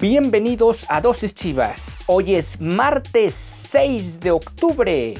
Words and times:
Bienvenidos 0.00 0.86
a 0.88 1.00
Dosis 1.00 1.34
Chivas. 1.34 1.98
Hoy 2.06 2.36
es 2.36 2.60
martes 2.60 3.47
6 3.70 4.20
de 4.20 4.30
octubre. 4.30 5.14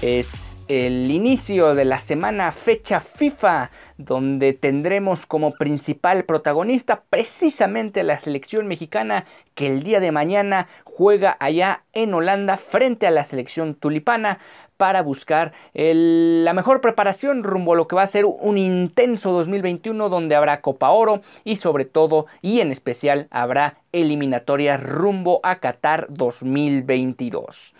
Es 0.00 0.56
el 0.66 1.10
inicio 1.10 1.74
de 1.74 1.84
la 1.84 1.98
semana 1.98 2.50
fecha 2.52 3.00
FIFA 3.00 3.70
donde 3.98 4.54
tendremos 4.54 5.26
como 5.26 5.52
principal 5.52 6.24
protagonista 6.24 7.02
precisamente 7.10 8.02
la 8.02 8.18
selección 8.18 8.66
mexicana 8.66 9.26
que 9.54 9.66
el 9.66 9.82
día 9.82 10.00
de 10.00 10.10
mañana 10.10 10.68
juega 10.84 11.36
allá 11.38 11.82
en 11.92 12.14
Holanda 12.14 12.56
frente 12.56 13.06
a 13.06 13.10
la 13.10 13.24
selección 13.24 13.74
tulipana 13.74 14.38
para 14.82 15.02
buscar 15.02 15.52
la 15.74 16.52
mejor 16.54 16.80
preparación 16.80 17.44
rumbo 17.44 17.74
a 17.74 17.76
lo 17.76 17.86
que 17.86 17.94
va 17.94 18.02
a 18.02 18.06
ser 18.08 18.24
un 18.24 18.58
intenso 18.58 19.30
2021 19.30 20.08
donde 20.08 20.34
habrá 20.34 20.60
Copa 20.60 20.90
Oro 20.90 21.22
y 21.44 21.54
sobre 21.54 21.84
todo 21.84 22.26
y 22.40 22.58
en 22.58 22.72
especial 22.72 23.28
habrá 23.30 23.76
eliminatorias 23.92 24.82
rumbo 24.82 25.38
a 25.44 25.60
Qatar 25.60 26.08
2022. 26.08 27.76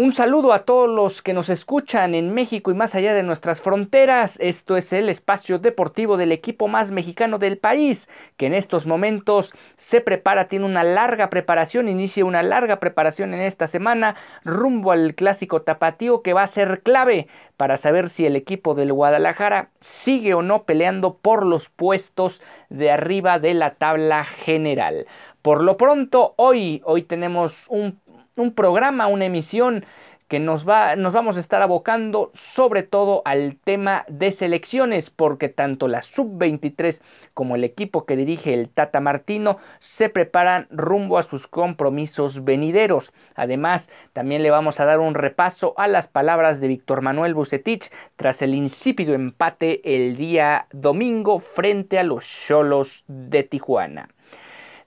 Un 0.00 0.12
saludo 0.12 0.52
a 0.52 0.60
todos 0.60 0.88
los 0.88 1.22
que 1.22 1.32
nos 1.32 1.50
escuchan 1.50 2.14
en 2.14 2.32
México 2.32 2.70
y 2.70 2.74
más 2.74 2.94
allá 2.94 3.14
de 3.14 3.24
nuestras 3.24 3.60
fronteras. 3.60 4.38
Esto 4.38 4.76
es 4.76 4.92
el 4.92 5.08
espacio 5.08 5.58
deportivo 5.58 6.16
del 6.16 6.30
equipo 6.30 6.68
más 6.68 6.92
mexicano 6.92 7.40
del 7.40 7.58
país, 7.58 8.08
que 8.36 8.46
en 8.46 8.54
estos 8.54 8.86
momentos 8.86 9.52
se 9.74 10.00
prepara, 10.00 10.46
tiene 10.46 10.66
una 10.66 10.84
larga 10.84 11.30
preparación, 11.30 11.88
inicia 11.88 12.24
una 12.24 12.44
larga 12.44 12.78
preparación 12.78 13.34
en 13.34 13.40
esta 13.40 13.66
semana 13.66 14.14
rumbo 14.44 14.92
al 14.92 15.16
clásico 15.16 15.62
tapatío 15.62 16.22
que 16.22 16.32
va 16.32 16.44
a 16.44 16.46
ser 16.46 16.82
clave 16.84 17.26
para 17.56 17.76
saber 17.76 18.08
si 18.08 18.24
el 18.24 18.36
equipo 18.36 18.76
del 18.76 18.92
Guadalajara 18.92 19.70
sigue 19.80 20.32
o 20.34 20.42
no 20.42 20.62
peleando 20.62 21.16
por 21.16 21.44
los 21.44 21.70
puestos 21.70 22.40
de 22.68 22.92
arriba 22.92 23.40
de 23.40 23.54
la 23.54 23.74
tabla 23.74 24.22
general. 24.22 25.08
Por 25.42 25.60
lo 25.62 25.76
pronto, 25.76 26.34
hoy, 26.36 26.82
hoy 26.84 27.02
tenemos 27.02 27.66
un 27.68 27.98
un 28.38 28.54
programa, 28.54 29.06
una 29.06 29.26
emisión 29.26 29.84
que 30.28 30.38
nos, 30.40 30.68
va, 30.68 30.94
nos 30.94 31.14
vamos 31.14 31.38
a 31.38 31.40
estar 31.40 31.62
abocando 31.62 32.30
sobre 32.34 32.82
todo 32.82 33.22
al 33.24 33.56
tema 33.56 34.04
de 34.08 34.30
selecciones, 34.30 35.08
porque 35.08 35.48
tanto 35.48 35.88
la 35.88 36.02
sub-23 36.02 37.00
como 37.32 37.56
el 37.56 37.64
equipo 37.64 38.04
que 38.04 38.14
dirige 38.14 38.52
el 38.52 38.68
Tata 38.68 39.00
Martino 39.00 39.56
se 39.78 40.10
preparan 40.10 40.68
rumbo 40.70 41.16
a 41.16 41.22
sus 41.22 41.46
compromisos 41.46 42.44
venideros. 42.44 43.14
Además, 43.34 43.88
también 44.12 44.42
le 44.42 44.50
vamos 44.50 44.80
a 44.80 44.84
dar 44.84 45.00
un 45.00 45.14
repaso 45.14 45.72
a 45.78 45.88
las 45.88 46.08
palabras 46.08 46.60
de 46.60 46.68
Víctor 46.68 47.00
Manuel 47.00 47.34
Bucetich 47.34 47.90
tras 48.16 48.42
el 48.42 48.54
insípido 48.54 49.14
empate 49.14 49.96
el 49.96 50.16
día 50.18 50.66
domingo 50.72 51.38
frente 51.38 51.98
a 51.98 52.02
los 52.02 52.26
Cholos 52.26 53.04
de 53.08 53.44
Tijuana. 53.44 54.10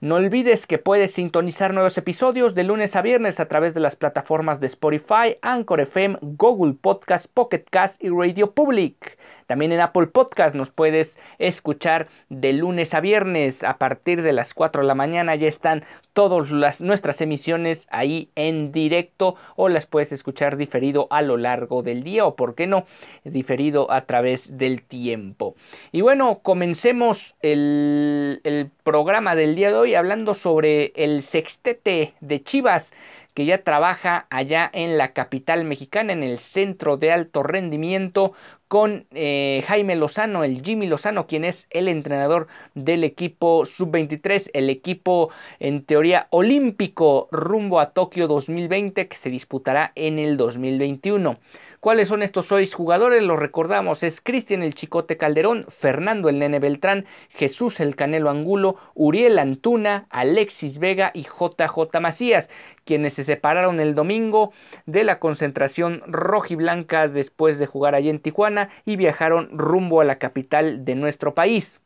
No 0.02 0.16
olvides 0.16 0.66
que 0.66 0.78
puedes 0.78 1.12
sintonizar 1.12 1.72
nuevos 1.72 1.96
episodios 1.96 2.56
de 2.56 2.64
lunes 2.64 2.96
a 2.96 3.02
viernes 3.02 3.38
a 3.38 3.46
través 3.46 3.72
de 3.72 3.78
las 3.78 3.94
plataformas 3.94 4.58
de 4.58 4.66
Spotify, 4.66 5.36
Anchor 5.42 5.80
FM, 5.80 6.18
Google 6.22 6.74
Podcast, 6.74 7.26
Pocket 7.32 7.62
Cast 7.70 8.02
y 8.02 8.08
Radio 8.08 8.50
Public. 8.50 9.16
También 9.52 9.72
en 9.72 9.80
Apple 9.80 10.06
Podcast 10.06 10.54
nos 10.54 10.70
puedes 10.70 11.18
escuchar 11.38 12.08
de 12.30 12.54
lunes 12.54 12.94
a 12.94 13.00
viernes 13.00 13.64
a 13.64 13.76
partir 13.76 14.22
de 14.22 14.32
las 14.32 14.54
4 14.54 14.80
de 14.80 14.88
la 14.88 14.94
mañana. 14.94 15.34
Ya 15.34 15.46
están 15.46 15.84
todas 16.14 16.50
las, 16.50 16.80
nuestras 16.80 17.20
emisiones 17.20 17.86
ahí 17.90 18.30
en 18.34 18.72
directo 18.72 19.34
o 19.56 19.68
las 19.68 19.84
puedes 19.84 20.10
escuchar 20.10 20.56
diferido 20.56 21.06
a 21.10 21.20
lo 21.20 21.36
largo 21.36 21.82
del 21.82 22.02
día 22.02 22.24
o, 22.24 22.34
por 22.34 22.54
qué 22.54 22.66
no, 22.66 22.86
diferido 23.24 23.92
a 23.92 24.06
través 24.06 24.56
del 24.56 24.84
tiempo. 24.84 25.54
Y 25.90 26.00
bueno, 26.00 26.38
comencemos 26.38 27.36
el, 27.42 28.40
el 28.44 28.70
programa 28.84 29.34
del 29.34 29.54
día 29.54 29.68
de 29.68 29.76
hoy 29.76 29.94
hablando 29.94 30.32
sobre 30.32 30.94
el 30.96 31.20
sextete 31.22 32.14
de 32.22 32.42
Chivas 32.42 32.94
que 33.34 33.46
ya 33.46 33.62
trabaja 33.62 34.26
allá 34.30 34.70
en 34.72 34.98
la 34.98 35.12
capital 35.12 35.64
mexicana, 35.64 36.12
en 36.12 36.22
el 36.22 36.38
centro 36.38 36.96
de 36.96 37.12
alto 37.12 37.42
rendimiento, 37.42 38.34
con 38.72 39.04
eh, 39.10 39.62
Jaime 39.66 39.96
Lozano, 39.96 40.44
el 40.44 40.62
Jimmy 40.62 40.86
Lozano, 40.86 41.26
quien 41.26 41.44
es 41.44 41.66
el 41.68 41.88
entrenador 41.88 42.46
del 42.74 43.04
equipo 43.04 43.66
sub-23, 43.66 44.48
el 44.54 44.70
equipo 44.70 45.28
en 45.60 45.84
teoría 45.84 46.26
olímpico 46.30 47.28
rumbo 47.30 47.80
a 47.80 47.90
Tokio 47.90 48.28
2020 48.28 49.08
que 49.08 49.16
se 49.18 49.28
disputará 49.28 49.92
en 49.94 50.18
el 50.18 50.38
2021. 50.38 51.36
¿Cuáles 51.82 52.06
son 52.06 52.22
estos 52.22 52.46
seis 52.46 52.76
jugadores? 52.76 53.24
Los 53.24 53.40
recordamos, 53.40 54.04
es 54.04 54.20
Cristian 54.20 54.62
el 54.62 54.76
Chicote 54.76 55.16
Calderón, 55.16 55.66
Fernando 55.68 56.28
el 56.28 56.38
Nene 56.38 56.60
Beltrán, 56.60 57.06
Jesús 57.30 57.80
el 57.80 57.96
Canelo 57.96 58.30
Angulo, 58.30 58.76
Uriel 58.94 59.36
Antuna, 59.40 60.06
Alexis 60.08 60.78
Vega 60.78 61.10
y 61.12 61.24
JJ 61.24 61.98
Macías, 62.00 62.50
quienes 62.84 63.14
se 63.14 63.24
separaron 63.24 63.80
el 63.80 63.96
domingo 63.96 64.52
de 64.86 65.02
la 65.02 65.18
concentración 65.18 66.04
rojiblanca 66.06 67.08
después 67.08 67.58
de 67.58 67.66
jugar 67.66 67.96
allí 67.96 68.10
en 68.10 68.20
Tijuana 68.20 68.70
y 68.84 68.94
viajaron 68.94 69.48
rumbo 69.50 70.00
a 70.00 70.04
la 70.04 70.20
capital 70.20 70.84
de 70.84 70.94
nuestro 70.94 71.34
país. 71.34 71.80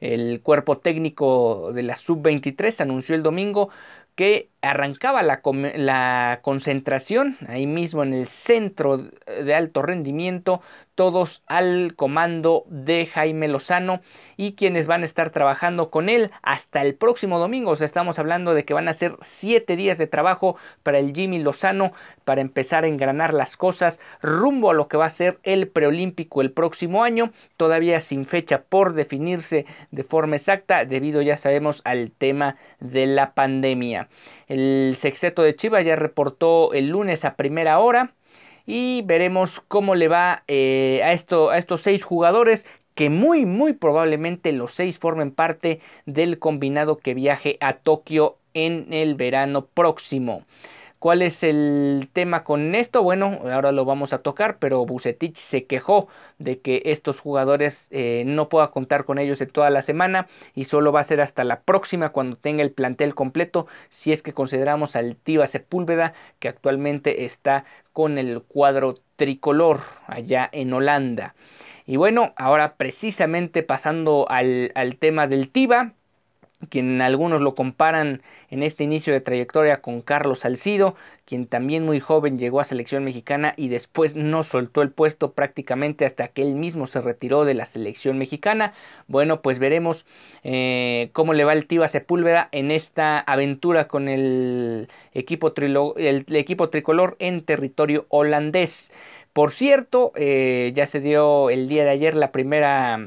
El 0.00 0.40
cuerpo 0.42 0.78
técnico 0.78 1.70
de 1.72 1.84
la 1.84 1.94
sub-23 1.94 2.80
anunció 2.80 3.14
el 3.14 3.22
domingo 3.22 3.70
que 4.16 4.48
arrancaba 4.62 5.22
la, 5.22 6.40
concentración 6.42 7.36
ahí 7.48 7.66
mismo 7.66 8.02
en 8.02 8.12
el 8.12 8.26
centro 8.26 8.98
de 8.98 9.54
alto 9.54 9.82
rendimiento 9.82 10.60
todos 11.00 11.42
al 11.46 11.94
comando 11.96 12.64
de 12.68 13.06
Jaime 13.06 13.48
Lozano 13.48 14.02
y 14.36 14.52
quienes 14.52 14.86
van 14.86 15.00
a 15.00 15.06
estar 15.06 15.30
trabajando 15.30 15.88
con 15.90 16.10
él 16.10 16.30
hasta 16.42 16.82
el 16.82 16.94
próximo 16.94 17.38
domingo. 17.38 17.72
Estamos 17.72 18.18
hablando 18.18 18.52
de 18.52 18.66
que 18.66 18.74
van 18.74 18.86
a 18.86 18.92
ser 18.92 19.16
siete 19.22 19.76
días 19.76 19.96
de 19.96 20.06
trabajo 20.06 20.56
para 20.82 20.98
el 20.98 21.14
Jimmy 21.14 21.38
Lozano 21.38 21.92
para 22.26 22.42
empezar 22.42 22.84
a 22.84 22.88
engranar 22.88 23.32
las 23.32 23.56
cosas 23.56 23.98
rumbo 24.20 24.70
a 24.70 24.74
lo 24.74 24.88
que 24.88 24.98
va 24.98 25.06
a 25.06 25.10
ser 25.10 25.38
el 25.42 25.68
preolímpico 25.68 26.42
el 26.42 26.52
próximo 26.52 27.02
año, 27.02 27.32
todavía 27.56 28.00
sin 28.00 28.26
fecha 28.26 28.64
por 28.68 28.92
definirse 28.92 29.64
de 29.90 30.04
forma 30.04 30.36
exacta 30.36 30.84
debido 30.84 31.22
ya 31.22 31.38
sabemos 31.38 31.80
al 31.84 32.10
tema 32.10 32.56
de 32.78 33.06
la 33.06 33.32
pandemia. 33.32 34.08
El 34.50 34.96
sexteto 34.96 35.42
de 35.42 35.54
Chivas 35.54 35.84
ya 35.84 35.94
reportó 35.94 36.72
el 36.72 36.88
lunes 36.88 37.24
a 37.24 37.36
primera 37.36 37.78
hora 37.78 38.14
y 38.66 39.02
veremos 39.02 39.60
cómo 39.60 39.94
le 39.94 40.08
va 40.08 40.42
eh, 40.48 41.02
a, 41.04 41.12
esto, 41.12 41.50
a 41.50 41.58
estos 41.58 41.82
seis 41.82 42.02
jugadores 42.02 42.66
que 42.96 43.10
muy 43.10 43.46
muy 43.46 43.74
probablemente 43.74 44.50
los 44.50 44.72
seis 44.72 44.98
formen 44.98 45.30
parte 45.30 45.80
del 46.04 46.40
combinado 46.40 46.98
que 46.98 47.14
viaje 47.14 47.58
a 47.60 47.74
Tokio 47.74 48.38
en 48.52 48.92
el 48.92 49.14
verano 49.14 49.66
próximo. 49.66 50.42
¿Cuál 51.00 51.22
es 51.22 51.42
el 51.42 52.10
tema 52.12 52.44
con 52.44 52.74
esto? 52.74 53.02
Bueno, 53.02 53.40
ahora 53.50 53.72
lo 53.72 53.86
vamos 53.86 54.12
a 54.12 54.18
tocar, 54.18 54.58
pero 54.58 54.84
Bucetich 54.84 55.38
se 55.38 55.64
quejó 55.64 56.08
de 56.38 56.60
que 56.60 56.82
estos 56.84 57.20
jugadores 57.20 57.88
eh, 57.90 58.22
no 58.26 58.50
pueda 58.50 58.70
contar 58.70 59.06
con 59.06 59.18
ellos 59.18 59.40
en 59.40 59.48
toda 59.48 59.70
la 59.70 59.80
semana 59.80 60.28
y 60.54 60.64
solo 60.64 60.92
va 60.92 61.00
a 61.00 61.04
ser 61.04 61.22
hasta 61.22 61.42
la 61.42 61.62
próxima 61.62 62.10
cuando 62.10 62.36
tenga 62.36 62.62
el 62.62 62.70
plantel 62.70 63.14
completo, 63.14 63.66
si 63.88 64.12
es 64.12 64.20
que 64.20 64.34
consideramos 64.34 64.94
al 64.94 65.16
Tiva 65.16 65.46
Sepúlveda, 65.46 66.12
que 66.38 66.48
actualmente 66.48 67.24
está 67.24 67.64
con 67.94 68.18
el 68.18 68.42
cuadro 68.42 68.96
tricolor 69.16 69.80
allá 70.06 70.50
en 70.52 70.70
Holanda. 70.70 71.34
Y 71.86 71.96
bueno, 71.96 72.34
ahora 72.36 72.74
precisamente 72.74 73.62
pasando 73.62 74.26
al, 74.28 74.70
al 74.74 74.96
tema 74.96 75.26
del 75.26 75.48
Tiva, 75.48 75.94
quien 76.68 77.00
algunos 77.00 77.40
lo 77.40 77.54
comparan 77.54 78.22
en 78.50 78.62
este 78.62 78.84
inicio 78.84 79.12
de 79.12 79.20
trayectoria 79.20 79.80
con 79.80 80.02
Carlos 80.02 80.40
Salcido, 80.40 80.94
quien 81.24 81.46
también 81.46 81.84
muy 81.84 82.00
joven 82.00 82.38
llegó 82.38 82.60
a 82.60 82.64
selección 82.64 83.04
mexicana 83.04 83.54
y 83.56 83.68
después 83.68 84.16
no 84.16 84.42
soltó 84.42 84.82
el 84.82 84.90
puesto 84.90 85.32
prácticamente 85.32 86.04
hasta 86.04 86.28
que 86.28 86.42
él 86.42 86.54
mismo 86.54 86.86
se 86.86 87.00
retiró 87.00 87.44
de 87.44 87.54
la 87.54 87.64
selección 87.64 88.18
mexicana. 88.18 88.74
Bueno, 89.06 89.40
pues 89.40 89.58
veremos 89.58 90.06
eh, 90.42 91.10
cómo 91.12 91.32
le 91.32 91.44
va 91.44 91.52
el 91.52 91.66
Tiva 91.66 91.88
Sepúlveda 91.88 92.48
en 92.52 92.70
esta 92.70 93.20
aventura 93.20 93.88
con 93.88 94.08
el 94.08 94.88
equipo, 95.14 95.52
el 95.56 96.24
equipo 96.28 96.68
tricolor 96.68 97.16
en 97.20 97.44
territorio 97.44 98.06
holandés. 98.08 98.92
Por 99.32 99.52
cierto, 99.52 100.12
eh, 100.16 100.72
ya 100.74 100.86
se 100.86 101.00
dio 101.00 101.50
el 101.50 101.68
día 101.68 101.84
de 101.84 101.90
ayer 101.90 102.16
la 102.16 102.32
primera 102.32 102.98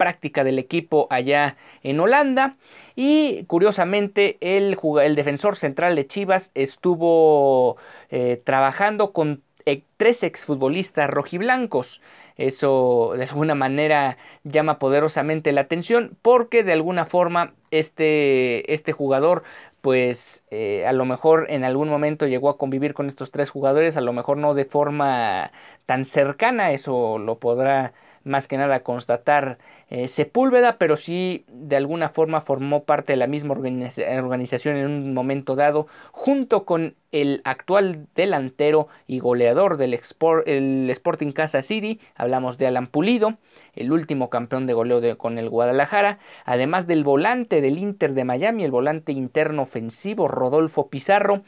práctica 0.00 0.44
del 0.44 0.58
equipo 0.58 1.06
allá 1.10 1.58
en 1.82 2.00
Holanda. 2.00 2.56
Y 2.96 3.44
curiosamente 3.44 4.38
el, 4.40 4.78
defensor 5.14 5.56
central 5.56 5.94
de 5.94 6.06
Chivas 6.06 6.52
estuvo 6.54 7.76
eh, 8.08 8.40
trabajando 8.42 9.12
con 9.12 9.42
eh, 9.66 9.82
tres 9.98 10.22
exfutbolistas 10.22 11.10
rojiblancos. 11.10 12.00
Eso 12.38 13.12
de 13.14 13.24
alguna 13.24 13.54
manera 13.54 14.16
llama 14.44 14.78
poderosamente 14.78 15.52
la 15.52 15.60
atención 15.60 16.16
porque 16.22 16.64
de 16.64 16.72
alguna 16.72 17.04
forma 17.04 17.52
este, 17.70 18.72
este 18.72 18.92
jugador 18.92 19.42
pues 19.82 20.42
eh, 20.50 20.86
a 20.86 20.94
lo 20.94 21.04
mejor 21.04 21.46
en 21.50 21.64
algún 21.64 21.90
momento 21.90 22.26
llegó 22.26 22.48
a 22.48 22.56
convivir 22.56 22.94
con 22.94 23.08
estos 23.08 23.30
tres 23.30 23.50
jugadores, 23.50 23.98
a 23.98 24.00
lo 24.00 24.14
mejor 24.14 24.38
no 24.38 24.54
de 24.54 24.64
forma 24.64 25.52
tan 25.84 26.06
cercana, 26.06 26.72
eso 26.72 27.18
lo 27.18 27.38
podrá 27.38 27.92
más 28.24 28.46
que 28.46 28.56
nada 28.56 28.82
constatar 28.82 29.58
eh, 29.90 30.06
Sepúlveda, 30.06 30.78
pero 30.78 30.96
sí 30.96 31.44
de 31.48 31.76
alguna 31.76 32.10
forma 32.10 32.40
formó 32.40 32.84
parte 32.84 33.12
de 33.12 33.16
la 33.16 33.26
misma 33.26 33.54
organización 33.54 34.76
en 34.76 34.86
un 34.86 35.14
momento 35.14 35.56
dado, 35.56 35.88
junto 36.12 36.64
con 36.64 36.94
el 37.10 37.40
actual 37.44 38.06
delantero 38.14 38.86
y 39.08 39.18
goleador 39.18 39.78
del 39.78 39.98
el 40.46 40.90
Sporting 40.90 41.32
Casa 41.32 41.62
City, 41.62 41.98
hablamos 42.14 42.56
de 42.56 42.68
Alan 42.68 42.86
Pulido, 42.86 43.38
el 43.74 43.90
último 43.90 44.30
campeón 44.30 44.68
de 44.68 44.74
goleo 44.74 45.18
con 45.18 45.38
el 45.38 45.50
Guadalajara, 45.50 46.20
además 46.44 46.86
del 46.86 47.02
volante 47.02 47.60
del 47.60 47.76
Inter 47.76 48.14
de 48.14 48.24
Miami, 48.24 48.62
el 48.62 48.70
volante 48.70 49.10
interno 49.10 49.62
ofensivo 49.62 50.28
Rodolfo 50.28 50.88
Pizarro, 50.88 51.42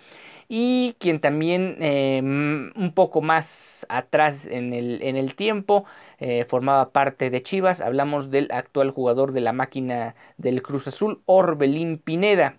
y 0.54 0.96
quien 0.98 1.18
también 1.18 1.78
eh, 1.80 2.20
un 2.22 2.92
poco 2.94 3.22
más 3.22 3.86
atrás 3.88 4.44
en 4.44 4.74
el, 4.74 5.02
en 5.02 5.16
el 5.16 5.34
tiempo 5.34 5.86
eh, 6.18 6.44
formaba 6.44 6.90
parte 6.90 7.30
de 7.30 7.42
Chivas. 7.42 7.80
Hablamos 7.80 8.30
del 8.30 8.48
actual 8.52 8.90
jugador 8.90 9.32
de 9.32 9.40
la 9.40 9.54
máquina 9.54 10.14
del 10.36 10.60
Cruz 10.60 10.86
Azul, 10.88 11.22
Orbelín 11.24 11.96
Pineda. 11.96 12.58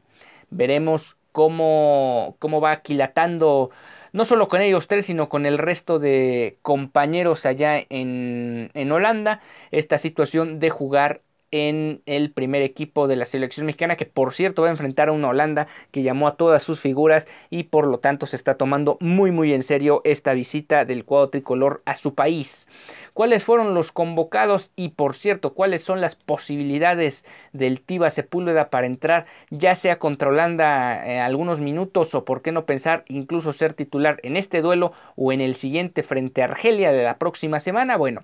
Veremos 0.50 1.18
cómo, 1.32 2.36
cómo 2.40 2.62
va 2.62 2.72
aquilatando 2.72 3.70
no 4.12 4.26
solo 4.26 4.48
con 4.48 4.62
ellos 4.62 4.88
tres, 4.88 5.06
sino 5.06 5.30
con 5.30 5.46
el 5.46 5.60
resto 5.60 6.00
de 6.00 6.58
compañeros 6.64 7.46
allá 7.46 7.78
en, 7.78 8.72
en 8.74 8.92
Holanda, 8.92 9.42
esta 9.70 10.00
situación 10.00 10.60
de 10.60 10.72
jugar 10.72 11.22
en 11.54 12.02
el 12.08 12.32
primer 12.32 12.64
equipo 12.64 13.08
de 13.08 13.16
la 13.16 13.28
selección 13.28 13.68
mexicana, 13.68 13.96
que 13.96 14.08
por 14.08 14.34
cierto 14.34 14.64
va 14.64 14.70
a 14.70 14.72
enfrentar 14.72 15.10
a 15.10 15.12
una 15.12 15.28
Holanda 15.28 15.68
que 15.92 16.02
llamó 16.02 16.28
a 16.28 16.36
todas 16.36 16.64
sus 16.64 16.80
figuras 16.80 17.28
y 17.52 17.66
por 17.66 17.86
lo 17.86 18.00
tanto 18.00 18.26
se 18.26 18.36
está 18.36 18.56
tomando 18.56 18.98
muy 19.00 19.32
muy 19.32 19.54
en 19.54 19.62
serio 19.62 20.02
esta 20.04 20.34
visita 20.34 20.84
del 20.84 21.06
cuadro 21.06 21.30
tricolor 21.30 21.84
a 21.86 21.94
su 21.94 22.16
país. 22.16 22.68
¿Cuáles 23.14 23.44
fueron 23.44 23.76
los 23.76 23.92
convocados? 23.92 24.72
Y 24.76 24.90
por 24.90 25.14
cierto, 25.14 25.54
¿cuáles 25.54 25.84
son 25.84 26.02
las 26.02 26.16
posibilidades 26.16 27.24
del 27.52 27.82
Tiva 27.82 28.10
Sepúlveda 28.10 28.72
para 28.72 28.88
entrar 28.88 29.28
ya 29.52 29.76
sea 29.76 30.00
contra 30.00 30.30
Holanda 30.30 31.06
eh, 31.06 31.20
algunos 31.20 31.60
minutos 31.60 32.16
o 32.16 32.26
por 32.26 32.42
qué 32.42 32.52
no 32.52 32.66
pensar 32.66 33.06
incluso 33.08 33.54
ser 33.54 33.76
titular 33.76 34.20
en 34.24 34.38
este 34.38 34.64
duelo 34.64 34.94
o 35.16 35.32
en 35.32 35.42
el 35.42 35.54
siguiente 35.54 36.02
frente 36.02 36.42
a 36.42 36.46
Argelia 36.46 36.92
de 36.92 37.04
la 37.04 37.20
próxima 37.20 37.60
semana? 37.60 37.96
Bueno, 37.96 38.24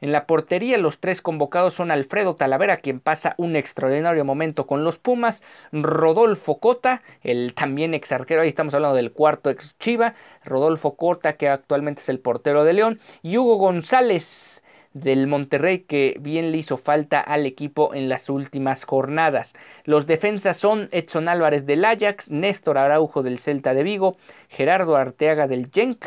en 0.00 0.12
la 0.12 0.26
portería 0.26 0.78
los 0.78 0.98
tres 0.98 1.20
convocados 1.20 1.74
son 1.74 1.90
Alfredo 1.90 2.36
Talavera, 2.36 2.78
quien 2.78 3.00
pasa 3.00 3.34
un 3.36 3.56
extraordinario 3.56 4.24
momento 4.24 4.66
con 4.66 4.84
los 4.84 4.98
Pumas, 4.98 5.42
Rodolfo 5.72 6.58
Cota, 6.58 7.02
el 7.22 7.54
también 7.54 7.94
ex 7.94 8.12
arquero, 8.12 8.42
ahí 8.42 8.48
estamos 8.48 8.74
hablando 8.74 8.96
del 8.96 9.12
cuarto 9.12 9.50
ex 9.50 9.76
Chiva, 9.78 10.14
Rodolfo 10.44 10.94
Cota, 10.96 11.34
que 11.34 11.48
actualmente 11.48 12.02
es 12.02 12.08
el 12.08 12.20
portero 12.20 12.64
de 12.64 12.72
León, 12.72 13.00
y 13.22 13.38
Hugo 13.38 13.56
González 13.56 14.62
del 14.92 15.26
Monterrey 15.26 15.80
que 15.80 16.16
bien 16.20 16.50
le 16.50 16.58
hizo 16.58 16.76
falta 16.76 17.20
al 17.20 17.46
equipo 17.46 17.94
en 17.94 18.08
las 18.08 18.30
últimas 18.30 18.84
jornadas. 18.84 19.54
Los 19.84 20.06
defensas 20.06 20.56
son 20.56 20.88
Edson 20.92 21.28
Álvarez 21.28 21.66
del 21.66 21.84
Ajax, 21.84 22.30
Néstor 22.30 22.78
Araujo 22.78 23.22
del 23.22 23.38
Celta 23.38 23.74
de 23.74 23.82
Vigo, 23.82 24.16
Gerardo 24.48 24.96
Arteaga 24.96 25.46
del 25.46 25.70
Genk, 25.70 26.04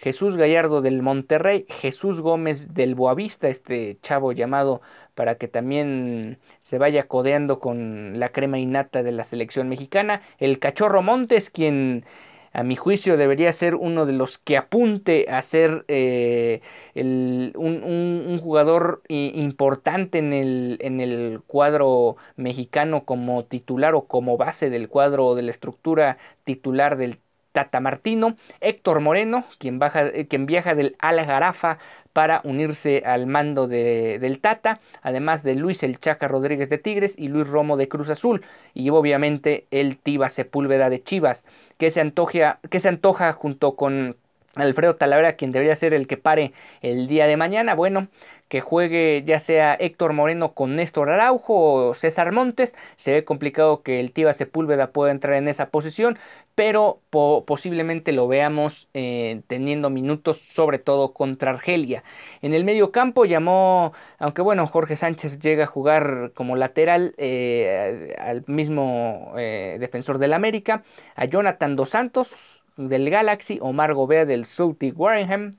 Jesús 0.00 0.36
Gallardo 0.36 0.80
del 0.80 1.02
Monterrey, 1.02 1.66
Jesús 1.68 2.22
Gómez 2.22 2.72
del 2.72 2.94
Boavista, 2.94 3.48
este 3.48 3.98
chavo 4.00 4.32
llamado 4.32 4.80
para 5.14 5.34
que 5.34 5.46
también 5.46 6.38
se 6.62 6.78
vaya 6.78 7.06
codeando 7.06 7.60
con 7.60 8.18
la 8.18 8.30
crema 8.30 8.58
innata 8.58 9.02
de 9.02 9.12
la 9.12 9.24
selección 9.24 9.68
mexicana, 9.68 10.22
el 10.38 10.58
Cachorro 10.58 11.02
Montes, 11.02 11.50
quien 11.50 12.06
a 12.52 12.62
mi 12.62 12.76
juicio 12.76 13.18
debería 13.18 13.52
ser 13.52 13.74
uno 13.74 14.06
de 14.06 14.14
los 14.14 14.38
que 14.38 14.56
apunte 14.56 15.26
a 15.28 15.42
ser 15.42 15.84
eh, 15.88 16.62
un, 16.94 18.40
jugador 18.42 19.02
importante 19.08 20.18
en 20.18 20.32
el, 20.32 20.78
en 20.80 21.00
el 21.00 21.42
cuadro 21.46 22.16
mexicano 22.36 23.04
como 23.04 23.44
titular 23.44 23.94
o 23.94 24.06
como 24.06 24.38
base 24.38 24.70
del 24.70 24.88
cuadro 24.88 25.34
de 25.34 25.42
la 25.42 25.50
estructura 25.50 26.16
titular 26.44 26.96
del 26.96 27.18
Tata 27.52 27.80
Martino, 27.80 28.36
Héctor 28.60 29.00
Moreno, 29.00 29.44
quien, 29.58 29.80
eh, 29.82 30.26
viaja 30.40 30.74
del 30.74 30.96
Algarafa 30.98 31.78
para 32.12 32.40
unirse 32.44 33.02
al 33.04 33.26
mando 33.26 33.68
de, 33.68 34.18
del 34.20 34.40
Tata, 34.40 34.80
además 35.02 35.42
de 35.42 35.54
Luis 35.54 35.82
El 35.82 35.98
Chaca 35.98 36.28
Rodríguez 36.28 36.68
de 36.68 36.78
Tigres 36.78 37.14
y 37.16 37.28
Luis 37.28 37.46
Romo 37.46 37.76
de 37.76 37.88
Cruz 37.88 38.08
Azul, 38.10 38.42
y 38.74 38.90
obviamente 38.90 39.66
el 39.70 39.96
Tiba 39.96 40.28
Sepúlveda 40.28 40.90
de 40.90 41.02
Chivas, 41.02 41.44
que 41.78 41.90
se, 41.90 42.00
antoja, 42.00 42.58
que 42.68 42.80
se 42.80 42.88
antoja 42.88 43.32
junto 43.32 43.76
con 43.76 44.16
Alfredo 44.56 44.96
Talavera, 44.96 45.34
quien 45.34 45.52
debería 45.52 45.76
ser 45.76 45.94
el 45.94 46.06
que 46.06 46.16
pare 46.16 46.52
el 46.82 47.06
día 47.06 47.26
de 47.26 47.36
mañana. 47.36 47.74
Bueno, 47.74 48.08
que 48.50 48.60
juegue 48.60 49.22
ya 49.24 49.38
sea 49.38 49.74
Héctor 49.74 50.12
Moreno 50.12 50.54
con 50.54 50.74
Néstor 50.74 51.08
Araujo 51.08 51.54
o 51.54 51.94
César 51.94 52.32
Montes. 52.32 52.74
Se 52.96 53.12
ve 53.12 53.24
complicado 53.24 53.82
que 53.82 54.00
el 54.00 54.10
Tiva 54.12 54.32
Sepúlveda 54.32 54.90
pueda 54.90 55.12
entrar 55.12 55.36
en 55.36 55.46
esa 55.46 55.70
posición, 55.70 56.18
pero 56.56 57.00
posiblemente 57.10 58.10
lo 58.10 58.26
veamos 58.26 58.88
eh, 58.92 59.42
teniendo 59.46 59.88
minutos, 59.88 60.38
sobre 60.40 60.80
todo 60.80 61.12
contra 61.12 61.52
Argelia. 61.52 62.02
En 62.42 62.52
el 62.52 62.64
medio 62.64 62.90
campo 62.90 63.24
llamó, 63.24 63.92
aunque 64.18 64.42
bueno, 64.42 64.66
Jorge 64.66 64.96
Sánchez 64.96 65.38
llega 65.38 65.64
a 65.64 65.68
jugar 65.68 66.32
como 66.34 66.56
lateral 66.56 67.14
eh, 67.18 68.16
al 68.18 68.42
mismo 68.48 69.32
eh, 69.38 69.76
defensor 69.78 70.18
del 70.18 70.32
América, 70.32 70.82
a 71.14 71.24
Jonathan 71.24 71.76
Dos 71.76 71.90
Santos 71.90 72.64
del 72.76 73.10
Galaxy, 73.10 73.60
Omar 73.62 73.94
Gobea 73.94 74.24
del 74.24 74.44
Celtic 74.44 74.98
Warrenham, 74.98 75.52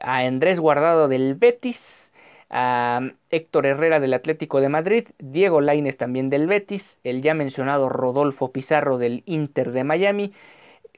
a 0.00 0.18
Andrés 0.18 0.58
Guardado 0.58 1.06
del 1.06 1.36
Betis, 1.36 2.12
a 2.50 3.00
Héctor 3.30 3.66
Herrera 3.66 4.00
del 4.00 4.14
Atlético 4.14 4.60
de 4.60 4.68
Madrid, 4.68 5.08
Diego 5.18 5.60
Laines 5.60 5.96
también 5.96 6.30
del 6.30 6.46
Betis, 6.46 7.00
el 7.04 7.22
ya 7.22 7.34
mencionado 7.34 7.88
Rodolfo 7.88 8.52
Pizarro 8.52 8.98
del 8.98 9.22
Inter 9.26 9.72
de 9.72 9.84
Miami, 9.84 10.32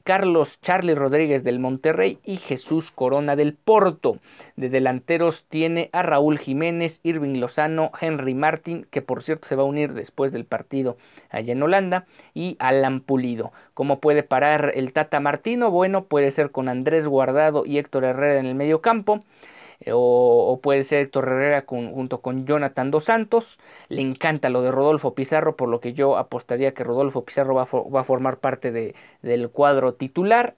Carlos 0.08 0.58
Charlie 0.62 0.94
Rodríguez 0.94 1.44
del 1.44 1.58
Monterrey 1.58 2.18
y 2.24 2.36
Jesús 2.36 2.90
Corona 2.90 3.36
del 3.36 3.52
Porto. 3.52 4.16
De 4.56 4.70
delanteros 4.70 5.44
tiene 5.50 5.90
a 5.92 6.02
Raúl 6.02 6.38
Jiménez, 6.38 7.00
Irving 7.02 7.38
Lozano, 7.40 7.90
Henry 8.00 8.32
Martin, 8.32 8.86
que 8.90 9.02
por 9.02 9.22
cierto 9.22 9.46
se 9.48 9.54
va 9.54 9.64
a 9.64 9.66
unir 9.66 9.92
después 9.92 10.32
del 10.32 10.46
partido 10.46 10.96
allá 11.28 11.52
en 11.52 11.62
Holanda, 11.62 12.06
y 12.32 12.56
Alan 12.58 13.00
Pulido. 13.00 13.52
¿Cómo 13.74 14.00
puede 14.00 14.22
parar 14.22 14.72
el 14.74 14.94
Tata 14.94 15.20
Martino? 15.20 15.70
Bueno, 15.70 16.04
puede 16.06 16.30
ser 16.32 16.52
con 16.52 16.70
Andrés 16.70 17.06
Guardado 17.06 17.66
y 17.66 17.76
Héctor 17.76 18.04
Herrera 18.04 18.40
en 18.40 18.46
el 18.46 18.54
medio 18.54 18.80
campo. 18.80 19.24
Eh, 19.80 19.90
o, 19.94 20.58
puede 20.62 20.85
ser 20.85 21.00
Héctor 21.00 21.28
Herrera 21.28 21.64
junto 21.66 22.20
con 22.20 22.47
Jonathan 22.47 22.90
Dos 22.90 23.04
Santos. 23.04 23.58
Le 23.88 24.02
encanta 24.02 24.49
lo 24.49 24.62
de 24.62 24.70
Rodolfo 24.70 25.14
Pizarro, 25.14 25.56
por 25.56 25.68
lo 25.68 25.80
que 25.80 25.92
yo 25.94 26.16
apostaría 26.16 26.75
que 26.75 26.85
Rodolfo 26.85 27.25
Pizarro 27.25 27.54
va, 27.54 27.62
a 27.62 28.04
formar 28.04 28.38
parte 28.38 28.73
de, 28.73 28.94
del 29.23 29.50
cuadro 29.50 29.94
titular. 29.94 30.56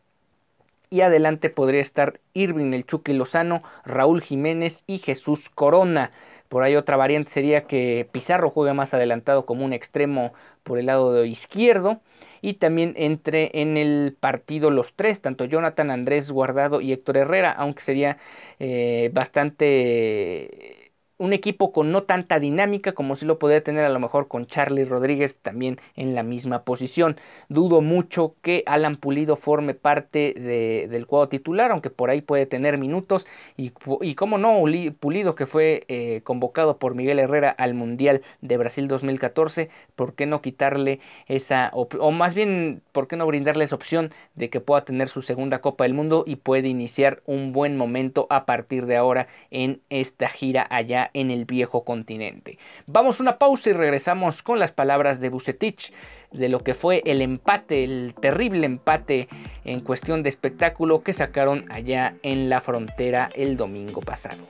Y 0.91 1.03
adelante 1.03 1.50
podría 1.50 1.81
estar 1.81 2.21
Irving 2.35 2.73
El 2.73 2.85
Chucky 2.85 3.12
Lozano, 3.12 3.62
Raúl 3.85 4.23
Jiménez 4.23 4.83
y 4.87 4.99
Jesús 4.99 5.49
Corona. 5.49 6.11
Por 6.49 6.65
ahí 6.65 6.75
otra 6.75 6.97
variante 6.97 7.31
sería 7.31 7.67
que 7.67 8.09
Pizarro 8.11 8.50
juegue 8.50 8.75
más 8.75 8.93
adelantado 8.93 9.47
como 9.47 9.65
un 9.65 9.73
extremo 9.73 10.33
por 10.65 10.79
el 10.79 10.87
lado 10.87 11.25
izquierdo 11.25 12.00
y 12.42 12.54
también 12.54 12.94
entre 12.97 13.50
en 13.61 13.76
el 13.76 14.16
partido 14.18 14.70
los 14.70 14.94
tres, 14.94 15.20
tanto 15.20 15.44
Jonathan, 15.44 15.90
Andrés 15.90 16.30
Guardado 16.30 16.80
y 16.80 16.92
Héctor 16.92 17.18
Herrera, 17.18 17.52
aunque 17.52 17.82
sería 17.82 18.18
eh, 18.59 19.11
bastante 19.12 20.80
un 21.21 21.35
equipo 21.35 21.71
con 21.71 21.93
no 21.93 22.05
tanta 22.05 22.41
dinámica 22.41 22.93
como 22.93 23.15
si 23.15 23.27
lo 23.27 23.39
podría 23.39 23.62
tener 23.62 23.85
a 23.85 23.91
lo 23.91 24.00
mejor 24.00 24.27
con 24.27 24.47
Charlie 24.47 24.87
Rodríguez 24.87 25.37
también 25.43 25.77
en 25.95 26.15
la 26.15 26.23
misma 26.23 26.65
posición. 26.65 27.19
Dudo 27.50 27.83
mucho 27.83 28.37
que 28.41 28.62
Alan 28.65 28.97
Pulido 28.97 29.37
forme 29.37 29.75
parte 29.75 30.33
del 30.89 31.07
cuadro 31.07 31.29
titular, 31.29 31.73
aunque 31.73 31.91
por 31.91 32.09
ahí 32.09 32.23
puede 32.23 32.47
tener 32.47 32.79
minutos. 32.79 33.27
Y, 33.59 33.73
y 34.00 34.15
como 34.15 34.39
no, 34.39 34.62
Pulido 34.99 35.35
que 35.35 35.47
fue 35.47 35.85
eh, 35.89 36.23
convocado 36.25 36.79
por 36.79 36.95
Miguel 36.95 37.19
Herrera 37.19 37.50
al 37.50 37.75
Mundial 37.75 38.23
de 38.41 38.57
Brasil 38.57 38.89
2014, 38.89 39.69
¿por 39.97 40.15
qué 40.15 40.25
no 40.25 40.41
quitarle 40.41 41.00
esa, 41.27 41.71
o 41.75 42.11
más 42.12 42.35
bien, 42.35 42.81
¿por 42.93 43.09
qué 43.09 43.17
no 43.17 43.27
brindarle 43.27 43.65
esa 43.65 43.75
opción 43.75 44.11
de 44.37 44.49
que 44.49 44.61
pueda 44.61 44.87
tener 44.87 45.11
su 45.11 45.21
segunda 45.21 45.61
Copa 45.61 45.85
del 45.85 45.93
Mundo 45.93 46.25
y 46.27 46.37
puede 46.37 46.69
iniciar 46.69 47.23
un 47.27 47.53
buen 47.53 47.77
momento 47.77 48.27
a 48.31 48.47
partir 48.47 48.87
de 48.87 48.97
ahora 48.97 49.29
en 49.50 49.83
esta 49.91 50.31
gira 50.31 50.67
allá 50.71 51.10
en 51.14 51.31
el 51.31 51.45
viejo 51.45 51.85
continente. 51.85 52.59
Vamos 52.87 53.21
una 53.21 53.38
pausa 53.38 53.71
y 53.71 53.73
regresamos 53.73 54.43
con 54.43 54.59
las 54.59 54.73
palabras 54.73 55.21
de 55.21 55.29
Bucetich 55.29 55.93
de 56.33 56.49
lo 56.49 56.61
que 56.61 56.75
fue 56.75 57.02
el 57.07 57.23
empate, 57.23 57.85
el 57.85 58.14
terrible 58.21 58.67
empate 58.67 59.29
en 59.64 59.81
cuestión 59.81 60.23
de 60.23 60.29
espectáculo 60.29 61.02
que 61.02 61.12
sacaron 61.12 61.67
allá 61.71 62.14
en 62.23 62.49
la 62.49 62.61
frontera 62.61 63.31
el 63.35 63.57
domingo 63.57 64.00
pasado. 64.00 64.45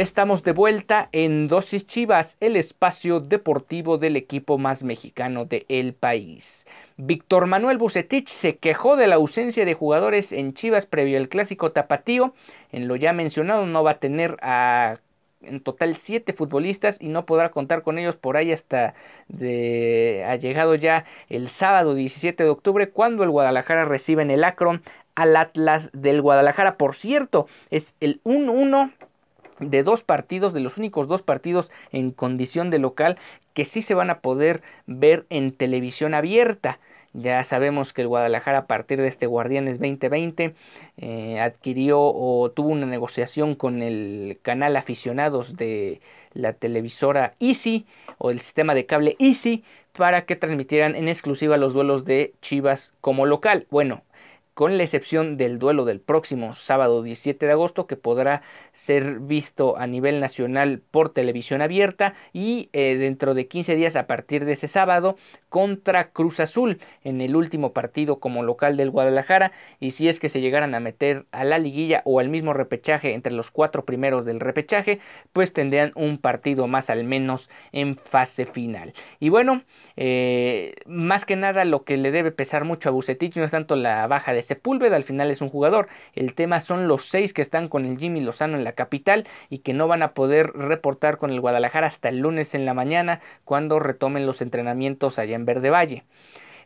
Estamos 0.00 0.42
de 0.44 0.52
vuelta 0.52 1.10
en 1.12 1.46
Dosis 1.46 1.86
Chivas, 1.86 2.38
el 2.40 2.56
espacio 2.56 3.20
deportivo 3.20 3.98
del 3.98 4.16
equipo 4.16 4.56
más 4.56 4.82
mexicano 4.82 5.44
del 5.44 5.92
país. 5.92 6.66
Víctor 6.96 7.44
Manuel 7.44 7.76
Bucetich 7.76 8.30
se 8.30 8.56
quejó 8.56 8.96
de 8.96 9.06
la 9.06 9.16
ausencia 9.16 9.66
de 9.66 9.74
jugadores 9.74 10.32
en 10.32 10.54
Chivas 10.54 10.86
previo 10.86 11.18
al 11.18 11.28
clásico 11.28 11.72
tapatío. 11.72 12.32
En 12.72 12.88
lo 12.88 12.96
ya 12.96 13.12
mencionado 13.12 13.66
no 13.66 13.84
va 13.84 13.90
a 13.90 13.98
tener 13.98 14.38
en 15.42 15.60
total 15.60 15.94
siete 15.96 16.32
futbolistas 16.32 16.96
y 16.98 17.08
no 17.08 17.26
podrá 17.26 17.50
contar 17.50 17.82
con 17.82 17.98
ellos 17.98 18.16
por 18.16 18.38
ahí 18.38 18.52
hasta 18.52 18.94
de, 19.28 20.24
ha 20.26 20.36
llegado 20.36 20.76
ya 20.76 21.04
el 21.28 21.50
sábado 21.50 21.94
17 21.94 22.42
de 22.42 22.48
octubre 22.48 22.88
cuando 22.88 23.22
el 23.22 23.28
Guadalajara 23.28 23.84
recibe 23.84 24.22
en 24.22 24.30
el 24.30 24.44
Akron 24.44 24.80
al 25.14 25.36
Atlas 25.36 25.90
del 25.92 26.22
Guadalajara. 26.22 26.78
Por 26.78 26.94
cierto, 26.94 27.48
es 27.68 27.94
el 28.00 28.22
1-1 28.24 28.92
de 29.60 29.82
dos 29.82 30.02
partidos, 30.02 30.52
de 30.52 30.60
los 30.60 30.78
únicos 30.78 31.08
dos 31.08 31.22
partidos 31.22 31.70
en 31.92 32.10
condición 32.10 32.70
de 32.70 32.78
local 32.78 33.18
que 33.54 33.64
sí 33.64 33.82
se 33.82 33.94
van 33.94 34.10
a 34.10 34.20
poder 34.20 34.62
ver 34.86 35.26
en 35.30 35.52
televisión 35.52 36.14
abierta. 36.14 36.78
Ya 37.12 37.42
sabemos 37.42 37.92
que 37.92 38.02
el 38.02 38.08
Guadalajara 38.08 38.58
a 38.58 38.66
partir 38.66 39.00
de 39.00 39.08
este 39.08 39.26
Guardianes 39.26 39.80
2020 39.80 40.54
eh, 40.96 41.40
adquirió 41.40 42.00
o 42.00 42.50
tuvo 42.52 42.68
una 42.68 42.86
negociación 42.86 43.56
con 43.56 43.82
el 43.82 44.38
canal 44.42 44.76
aficionados 44.76 45.56
de 45.56 46.00
la 46.34 46.52
televisora 46.52 47.34
Easy 47.40 47.86
o 48.18 48.30
el 48.30 48.38
sistema 48.38 48.74
de 48.74 48.86
cable 48.86 49.16
Easy 49.18 49.64
para 49.92 50.24
que 50.24 50.36
transmitieran 50.36 50.94
en 50.94 51.08
exclusiva 51.08 51.56
los 51.56 51.74
duelos 51.74 52.04
de 52.04 52.32
Chivas 52.42 52.92
como 53.00 53.26
local. 53.26 53.66
Bueno, 53.70 54.02
con 54.60 54.76
la 54.76 54.82
excepción 54.82 55.38
del 55.38 55.58
duelo 55.58 55.86
del 55.86 56.00
próximo 56.00 56.52
sábado 56.52 57.02
17 57.02 57.46
de 57.46 57.52
agosto 57.52 57.86
que 57.86 57.96
podrá 57.96 58.42
ser 58.74 59.18
visto 59.18 59.78
a 59.78 59.86
nivel 59.86 60.20
nacional 60.20 60.82
por 60.90 61.14
televisión 61.14 61.62
abierta 61.62 62.12
y 62.34 62.68
eh, 62.74 62.96
dentro 62.96 63.32
de 63.32 63.48
15 63.48 63.74
días 63.74 63.96
a 63.96 64.06
partir 64.06 64.44
de 64.44 64.52
ese 64.52 64.68
sábado 64.68 65.16
contra 65.48 66.10
Cruz 66.10 66.40
Azul 66.40 66.78
en 67.04 67.22
el 67.22 67.36
último 67.36 67.72
partido 67.72 68.20
como 68.20 68.42
local 68.42 68.76
del 68.76 68.90
Guadalajara. 68.90 69.52
Y 69.80 69.92
si 69.92 70.08
es 70.08 70.20
que 70.20 70.28
se 70.28 70.42
llegaran 70.42 70.74
a 70.74 70.80
meter 70.80 71.24
a 71.32 71.44
la 71.44 71.58
liguilla 71.58 72.02
o 72.04 72.20
al 72.20 72.28
mismo 72.28 72.52
repechaje 72.52 73.14
entre 73.14 73.32
los 73.32 73.50
cuatro 73.50 73.86
primeros 73.86 74.26
del 74.26 74.40
repechaje 74.40 75.00
pues 75.32 75.54
tendrían 75.54 75.92
un 75.94 76.18
partido 76.18 76.66
más 76.66 76.90
al 76.90 77.04
menos 77.04 77.48
en 77.72 77.96
fase 77.96 78.44
final. 78.44 78.92
Y 79.20 79.30
bueno 79.30 79.62
eh, 79.96 80.74
más 80.86 81.24
que 81.24 81.36
nada 81.36 81.64
lo 81.64 81.84
que 81.84 81.96
le 81.96 82.10
debe 82.10 82.30
pesar 82.30 82.64
mucho 82.64 82.88
a 82.88 82.92
Bucetich 82.92 83.36
no 83.36 83.44
es 83.44 83.50
tanto 83.50 83.76
la 83.76 84.06
baja 84.06 84.32
de 84.32 84.42
Sepúlveda, 84.50 84.96
al 84.96 85.04
final 85.04 85.30
es 85.30 85.40
un 85.40 85.48
jugador. 85.48 85.86
El 86.14 86.34
tema 86.34 86.58
son 86.58 86.88
los 86.88 87.04
seis 87.04 87.32
que 87.32 87.40
están 87.40 87.68
con 87.68 87.86
el 87.86 87.98
Jimmy 87.98 88.20
Lozano 88.20 88.56
en 88.56 88.64
la 88.64 88.72
capital 88.72 89.28
y 89.48 89.58
que 89.58 89.74
no 89.74 89.86
van 89.86 90.02
a 90.02 90.12
poder 90.12 90.52
reportar 90.52 91.18
con 91.18 91.30
el 91.30 91.40
Guadalajara 91.40 91.86
hasta 91.86 92.08
el 92.08 92.18
lunes 92.18 92.54
en 92.56 92.66
la 92.66 92.74
mañana 92.74 93.20
cuando 93.44 93.78
retomen 93.78 94.26
los 94.26 94.42
entrenamientos 94.42 95.20
allá 95.20 95.36
en 95.36 95.44
Verde 95.44 95.70
Valle. 95.70 96.02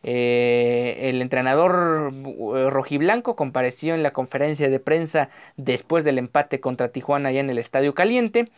Eh, 0.01 1.09
el 1.09 1.21
entrenador 1.21 2.11
eh, 2.13 2.69
rojiblanco 2.69 3.35
compareció 3.35 3.93
en 3.93 4.03
la 4.03 4.11
conferencia 4.13 4.69
de 4.69 4.79
prensa 4.79 5.29
después 5.57 6.03
del 6.03 6.17
empate 6.17 6.59
contra 6.59 6.89
Tijuana 6.89 7.29
allá 7.29 7.39
en 7.39 7.49
el 7.49 7.57
Estadio 7.57 7.93
Caliente 7.93 8.49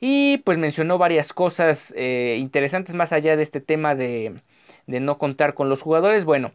y 0.00 0.38
pues 0.38 0.58
mencionó 0.58 0.98
varias 0.98 1.32
cosas 1.32 1.92
eh, 1.96 2.36
interesantes 2.40 2.94
más 2.94 3.12
allá 3.12 3.36
de 3.36 3.44
este 3.44 3.60
tema 3.60 3.94
de, 3.94 4.42
de 4.86 5.00
no 5.00 5.18
contar 5.18 5.54
con 5.54 5.68
los 5.68 5.82
jugadores. 5.82 6.24
Bueno, 6.24 6.52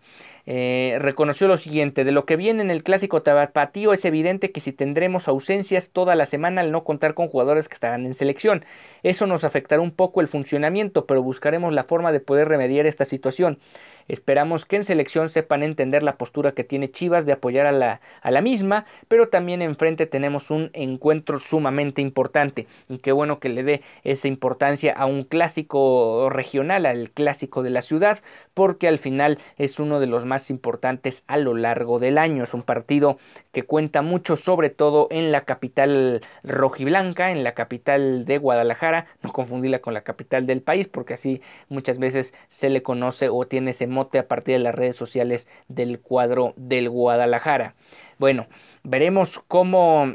eh, 0.49 0.95
reconoció 0.99 1.49
lo 1.49 1.57
siguiente, 1.57 2.05
de 2.05 2.13
lo 2.13 2.25
que 2.25 2.37
viene 2.37 2.61
en 2.61 2.71
el 2.71 2.81
clásico 2.81 3.21
tapatío 3.21 3.91
es 3.91 4.05
evidente 4.05 4.53
que 4.53 4.61
si 4.61 4.71
tendremos 4.71 5.27
ausencias 5.27 5.89
toda 5.89 6.15
la 6.15 6.23
semana 6.23 6.61
al 6.61 6.71
no 6.71 6.85
contar 6.85 7.15
con 7.15 7.27
jugadores 7.27 7.67
que 7.67 7.73
estarán 7.73 8.05
en 8.05 8.13
selección. 8.13 8.63
Eso 9.03 9.27
nos 9.27 9.43
afectará 9.43 9.81
un 9.81 9.91
poco 9.91 10.21
el 10.21 10.29
funcionamiento, 10.29 11.05
pero 11.05 11.21
buscaremos 11.21 11.73
la 11.73 11.83
forma 11.83 12.13
de 12.13 12.21
poder 12.21 12.47
remediar 12.47 12.85
esta 12.85 13.03
situación. 13.03 13.59
Esperamos 14.07 14.65
que 14.65 14.77
en 14.77 14.85
selección 14.85 15.27
sepan 15.27 15.63
entender 15.63 16.01
la 16.01 16.15
postura 16.15 16.53
que 16.53 16.63
tiene 16.63 16.89
Chivas 16.89 17.25
de 17.25 17.33
apoyar 17.33 17.65
a 17.65 17.73
la, 17.73 17.99
a 18.21 18.31
la 18.31 18.41
misma, 18.41 18.85
pero 19.09 19.27
también 19.27 19.61
enfrente 19.61 20.05
tenemos 20.05 20.49
un 20.49 20.69
encuentro 20.73 21.39
sumamente 21.39 22.01
importante 22.01 22.67
y 22.87 22.99
qué 22.99 23.11
bueno 23.11 23.39
que 23.39 23.49
le 23.49 23.63
dé 23.63 23.81
esa 24.05 24.29
importancia 24.29 24.93
a 24.93 25.05
un 25.05 25.23
clásico 25.25 26.29
regional, 26.29 26.85
al 26.85 27.09
clásico 27.11 27.63
de 27.63 27.69
la 27.69 27.81
ciudad, 27.81 28.19
porque 28.53 28.87
al 28.87 28.97
final 28.97 29.39
es 29.57 29.77
uno 29.79 29.99
de 29.99 30.07
los 30.07 30.25
más 30.25 30.37
importantes 30.50 31.24
a 31.27 31.38
lo 31.38 31.53
largo 31.53 32.00
del 32.00 32.17
año. 32.17 32.44
Es 32.44 32.53
un 32.53 32.63
partido 32.63 33.17
que 33.51 33.63
cuenta 33.63 34.01
mucho, 34.01 34.36
sobre 34.36 34.70
todo 34.70 35.08
en 35.12 35.32
la 35.32 35.46
capital 35.46 36.22
rojiblanca, 36.44 37.32
en 37.32 37.44
la 37.44 37.53
capital 37.53 38.25
de 38.25 38.38
Guadalajara, 38.38 39.08
no 39.22 39.34
confundirla 39.34 39.79
con 39.79 39.94
la 39.94 40.01
capital 40.01 40.46
del 40.46 40.62
país, 40.62 40.88
porque 40.88 41.15
así 41.15 41.41
muchas 41.70 42.00
veces 42.00 42.34
se 42.50 42.70
le 42.70 42.84
conoce 42.84 43.29
o 43.29 43.46
tiene 43.48 43.72
ese 43.72 43.88
a 44.20 44.27
partir 44.27 44.53
de 44.53 44.60
las 44.60 44.75
redes 44.75 44.96
sociales 44.96 45.48
del 45.67 46.00
cuadro 46.00 46.53
del 46.56 46.89
Guadalajara. 46.89 47.75
Bueno, 48.20 48.48
veremos 48.84 49.39
cómo 49.48 50.13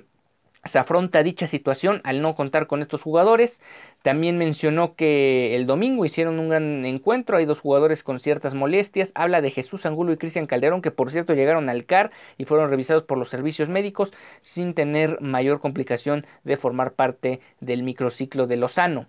se 0.65 0.79
afronta 0.79 1.23
dicha 1.23 1.47
situación 1.47 2.01
al 2.05 2.23
no 2.23 2.35
contar 2.35 2.67
con 2.67 2.83
estos 2.83 3.03
jugadores. 3.03 3.61
También 4.03 4.39
mencionó 4.39 4.95
que 4.95 5.57
el 5.57 5.67
domingo 5.67 6.05
hicieron 6.05 6.39
un 6.39 6.49
gran 6.49 6.85
encuentro, 6.85 7.37
hay 7.37 7.45
dos 7.45 7.61
jugadores 7.61 8.03
con 8.03 8.21
ciertas 8.21 8.55
molestias. 8.55 9.13
Habla 9.15 9.41
de 9.41 9.51
Jesús 9.51 9.87
Angulo 9.87 10.13
y 10.13 10.17
Cristian 10.17 10.47
Calderón, 10.47 10.83
que 10.83 10.91
por 10.91 11.11
cierto 11.11 11.35
llegaron 11.35 11.69
al 11.69 11.85
CAR 11.85 12.11
y 12.39 12.45
fueron 12.45 12.71
revisados 12.71 13.05
por 13.05 13.19
los 13.19 13.29
servicios 13.29 13.69
médicos 13.69 14.13
sin 14.41 14.75
tener 14.75 15.21
mayor 15.21 15.61
complicación 15.61 16.27
de 16.45 16.57
formar 16.57 16.93
parte 16.93 17.41
del 17.61 17.83
microciclo 17.83 18.47
de 18.47 18.57
Lozano 18.57 19.07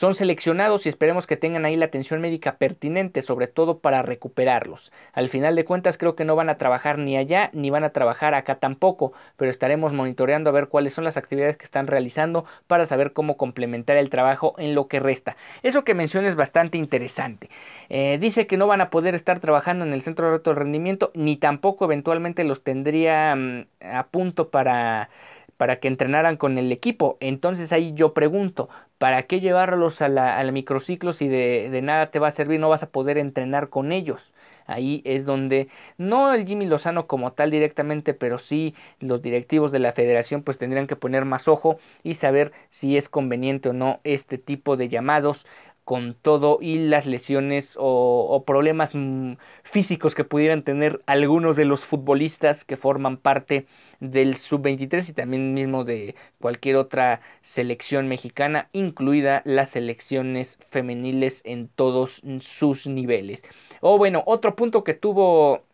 son 0.00 0.14
seleccionados 0.14 0.86
y 0.86 0.88
esperemos 0.88 1.26
que 1.26 1.36
tengan 1.36 1.66
ahí 1.66 1.76
la 1.76 1.84
atención 1.84 2.22
médica 2.22 2.56
pertinente, 2.56 3.20
sobre 3.20 3.48
todo 3.48 3.80
para 3.80 4.00
recuperarlos. 4.00 4.92
Al 5.12 5.28
final 5.28 5.54
de 5.56 5.66
cuentas 5.66 5.98
creo 5.98 6.16
que 6.16 6.24
no 6.24 6.36
van 6.36 6.48
a 6.48 6.56
trabajar 6.56 6.96
ni 6.96 7.18
allá 7.18 7.50
ni 7.52 7.68
van 7.68 7.84
a 7.84 7.90
trabajar 7.90 8.32
acá 8.32 8.54
tampoco, 8.54 9.12
pero 9.36 9.50
estaremos 9.50 9.92
monitoreando 9.92 10.48
a 10.48 10.54
ver 10.54 10.68
cuáles 10.68 10.94
son 10.94 11.04
las 11.04 11.18
actividades 11.18 11.58
que 11.58 11.66
están 11.66 11.86
realizando 11.86 12.46
para 12.66 12.86
saber 12.86 13.12
cómo 13.12 13.36
complementar 13.36 13.98
el 13.98 14.08
trabajo 14.08 14.54
en 14.56 14.74
lo 14.74 14.88
que 14.88 15.00
resta. 15.00 15.36
Eso 15.62 15.84
que 15.84 15.92
menciona 15.92 16.28
es 16.28 16.34
bastante 16.34 16.78
interesante. 16.78 17.50
Eh, 17.90 18.16
dice 18.18 18.46
que 18.46 18.56
no 18.56 18.66
van 18.66 18.80
a 18.80 18.88
poder 18.88 19.14
estar 19.14 19.38
trabajando 19.38 19.84
en 19.84 19.92
el 19.92 20.00
centro 20.00 20.28
de 20.28 20.36
alto 20.36 20.54
rendimiento 20.54 21.10
ni 21.12 21.36
tampoco 21.36 21.84
eventualmente 21.84 22.42
los 22.44 22.64
tendría 22.64 23.36
mm, 23.36 23.66
a 23.82 24.06
punto 24.06 24.48
para 24.48 25.10
para 25.60 25.78
que 25.78 25.88
entrenaran 25.88 26.38
con 26.38 26.56
el 26.56 26.72
equipo. 26.72 27.18
Entonces 27.20 27.70
ahí 27.70 27.92
yo 27.92 28.14
pregunto, 28.14 28.70
¿para 29.00 29.22
qué 29.22 29.40
llevarlos 29.40 30.02
a 30.02 30.10
la, 30.10 30.44
microciclo 30.52 31.14
si 31.14 31.26
de, 31.26 31.70
de, 31.70 31.80
nada 31.80 32.10
te 32.10 32.18
va 32.18 32.28
a 32.28 32.32
servir? 32.32 32.60
No 32.60 32.68
vas 32.68 32.82
a 32.82 32.90
poder 32.90 33.16
entrenar 33.16 33.70
con 33.70 33.92
ellos. 33.92 34.34
Ahí 34.66 35.00
es 35.06 35.24
donde 35.24 35.68
no 35.96 36.34
el 36.34 36.46
Jimmy 36.46 36.66
Lozano 36.66 37.06
como 37.06 37.32
tal 37.32 37.50
directamente, 37.50 38.12
pero 38.12 38.38
sí 38.38 38.74
los 39.00 39.22
directivos 39.22 39.72
de 39.72 39.78
la 39.78 39.92
federación 39.92 40.42
pues 40.42 40.58
tendrían 40.58 40.86
que 40.86 40.96
poner 40.96 41.24
más 41.24 41.48
ojo 41.48 41.78
y 42.02 42.14
saber 42.14 42.52
si 42.68 42.98
es 42.98 43.08
conveniente 43.08 43.70
o 43.70 43.72
no 43.72 44.00
este 44.04 44.36
tipo 44.36 44.76
de 44.76 44.90
llamados 44.90 45.46
con 45.90 46.14
todo 46.14 46.58
y 46.60 46.78
las 46.78 47.04
lesiones 47.04 47.74
o, 47.76 48.44
problemas 48.46 48.92
mm, 48.94 49.32
físicos 49.64 50.14
que 50.14 50.22
pudieran 50.22 50.62
tener 50.62 51.02
algunos 51.06 51.56
de 51.56 51.64
los 51.64 51.80
futbolistas 51.80 52.64
que 52.64 52.76
forman 52.76 53.16
parte 53.16 53.66
del 53.98 54.36
sub-23 54.36 55.08
y 55.08 55.12
también 55.14 55.52
mismo 55.52 55.82
de 55.82 56.14
cualquier 56.38 56.76
otra 56.76 57.22
selección 57.42 58.06
mexicana, 58.06 58.68
incluida 58.72 59.42
las 59.44 59.70
selecciones 59.70 60.58
femeniles 60.70 61.42
en 61.44 61.66
todos 61.66 62.22
sus 62.38 62.86
niveles. 62.86 63.42
O 63.80 63.98
bueno, 63.98 64.22
otro 64.26 64.54
punto 64.54 64.84
que 64.84 64.94
tuvo 64.94 65.64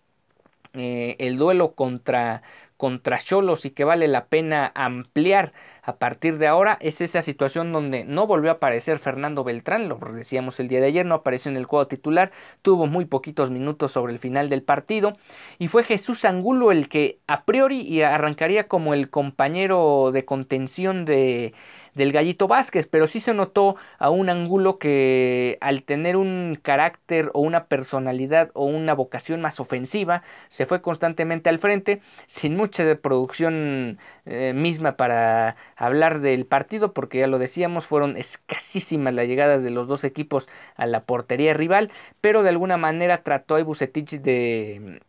eh, 0.72 1.16
el 1.18 1.36
duelo 1.36 1.74
contra 1.74 2.42
contra 2.76 3.18
Cholos 3.18 3.64
y 3.64 3.70
que 3.70 3.84
vale 3.84 4.08
la 4.08 4.26
pena 4.26 4.72
ampliar 4.74 5.52
a 5.82 5.96
partir 5.98 6.38
de 6.38 6.48
ahora 6.48 6.76
es 6.80 7.00
esa 7.00 7.22
situación 7.22 7.72
donde 7.72 8.04
no 8.04 8.26
volvió 8.26 8.50
a 8.50 8.54
aparecer 8.54 8.98
Fernando 8.98 9.44
Beltrán, 9.44 9.88
lo 9.88 9.98
decíamos 10.12 10.58
el 10.58 10.66
día 10.66 10.80
de 10.80 10.86
ayer, 10.86 11.06
no 11.06 11.14
apareció 11.14 11.50
en 11.50 11.56
el 11.56 11.68
cuadro 11.68 11.86
titular, 11.86 12.32
tuvo 12.62 12.86
muy 12.86 13.04
poquitos 13.04 13.50
minutos 13.50 13.92
sobre 13.92 14.12
el 14.12 14.18
final 14.18 14.48
del 14.48 14.62
partido 14.62 15.16
y 15.58 15.68
fue 15.68 15.84
Jesús 15.84 16.24
Angulo 16.24 16.72
el 16.72 16.88
que 16.88 17.20
a 17.28 17.44
priori 17.44 18.02
arrancaría 18.02 18.66
como 18.66 18.94
el 18.94 19.10
compañero 19.10 20.10
de 20.12 20.24
contención 20.24 21.04
de 21.04 21.54
del 21.96 22.12
Gallito 22.12 22.46
Vázquez, 22.46 22.86
pero 22.86 23.06
sí 23.06 23.20
se 23.20 23.34
notó 23.34 23.76
a 23.98 24.10
un 24.10 24.28
ángulo 24.28 24.78
que 24.78 25.58
al 25.60 25.82
tener 25.82 26.16
un 26.16 26.58
carácter 26.62 27.30
o 27.32 27.40
una 27.40 27.64
personalidad 27.64 28.50
o 28.52 28.66
una 28.66 28.94
vocación 28.94 29.40
más 29.40 29.58
ofensiva, 29.60 30.22
se 30.48 30.66
fue 30.66 30.82
constantemente 30.82 31.48
al 31.48 31.58
frente, 31.58 32.02
sin 32.26 32.54
mucha 32.56 32.84
producción 32.96 33.98
eh, 34.26 34.52
misma 34.54 34.96
para 34.96 35.56
hablar 35.74 36.20
del 36.20 36.44
partido, 36.46 36.92
porque 36.92 37.18
ya 37.18 37.26
lo 37.26 37.38
decíamos, 37.38 37.86
fueron 37.86 38.16
escasísimas 38.16 39.14
las 39.14 39.26
llegadas 39.26 39.62
de 39.62 39.70
los 39.70 39.88
dos 39.88 40.04
equipos 40.04 40.48
a 40.76 40.86
la 40.86 41.04
portería 41.04 41.54
rival, 41.54 41.90
pero 42.20 42.42
de 42.42 42.50
alguna 42.50 42.76
manera 42.76 43.22
trató 43.22 43.54
a 43.54 43.60
Ibucetich 43.60 44.20
de 44.20 45.00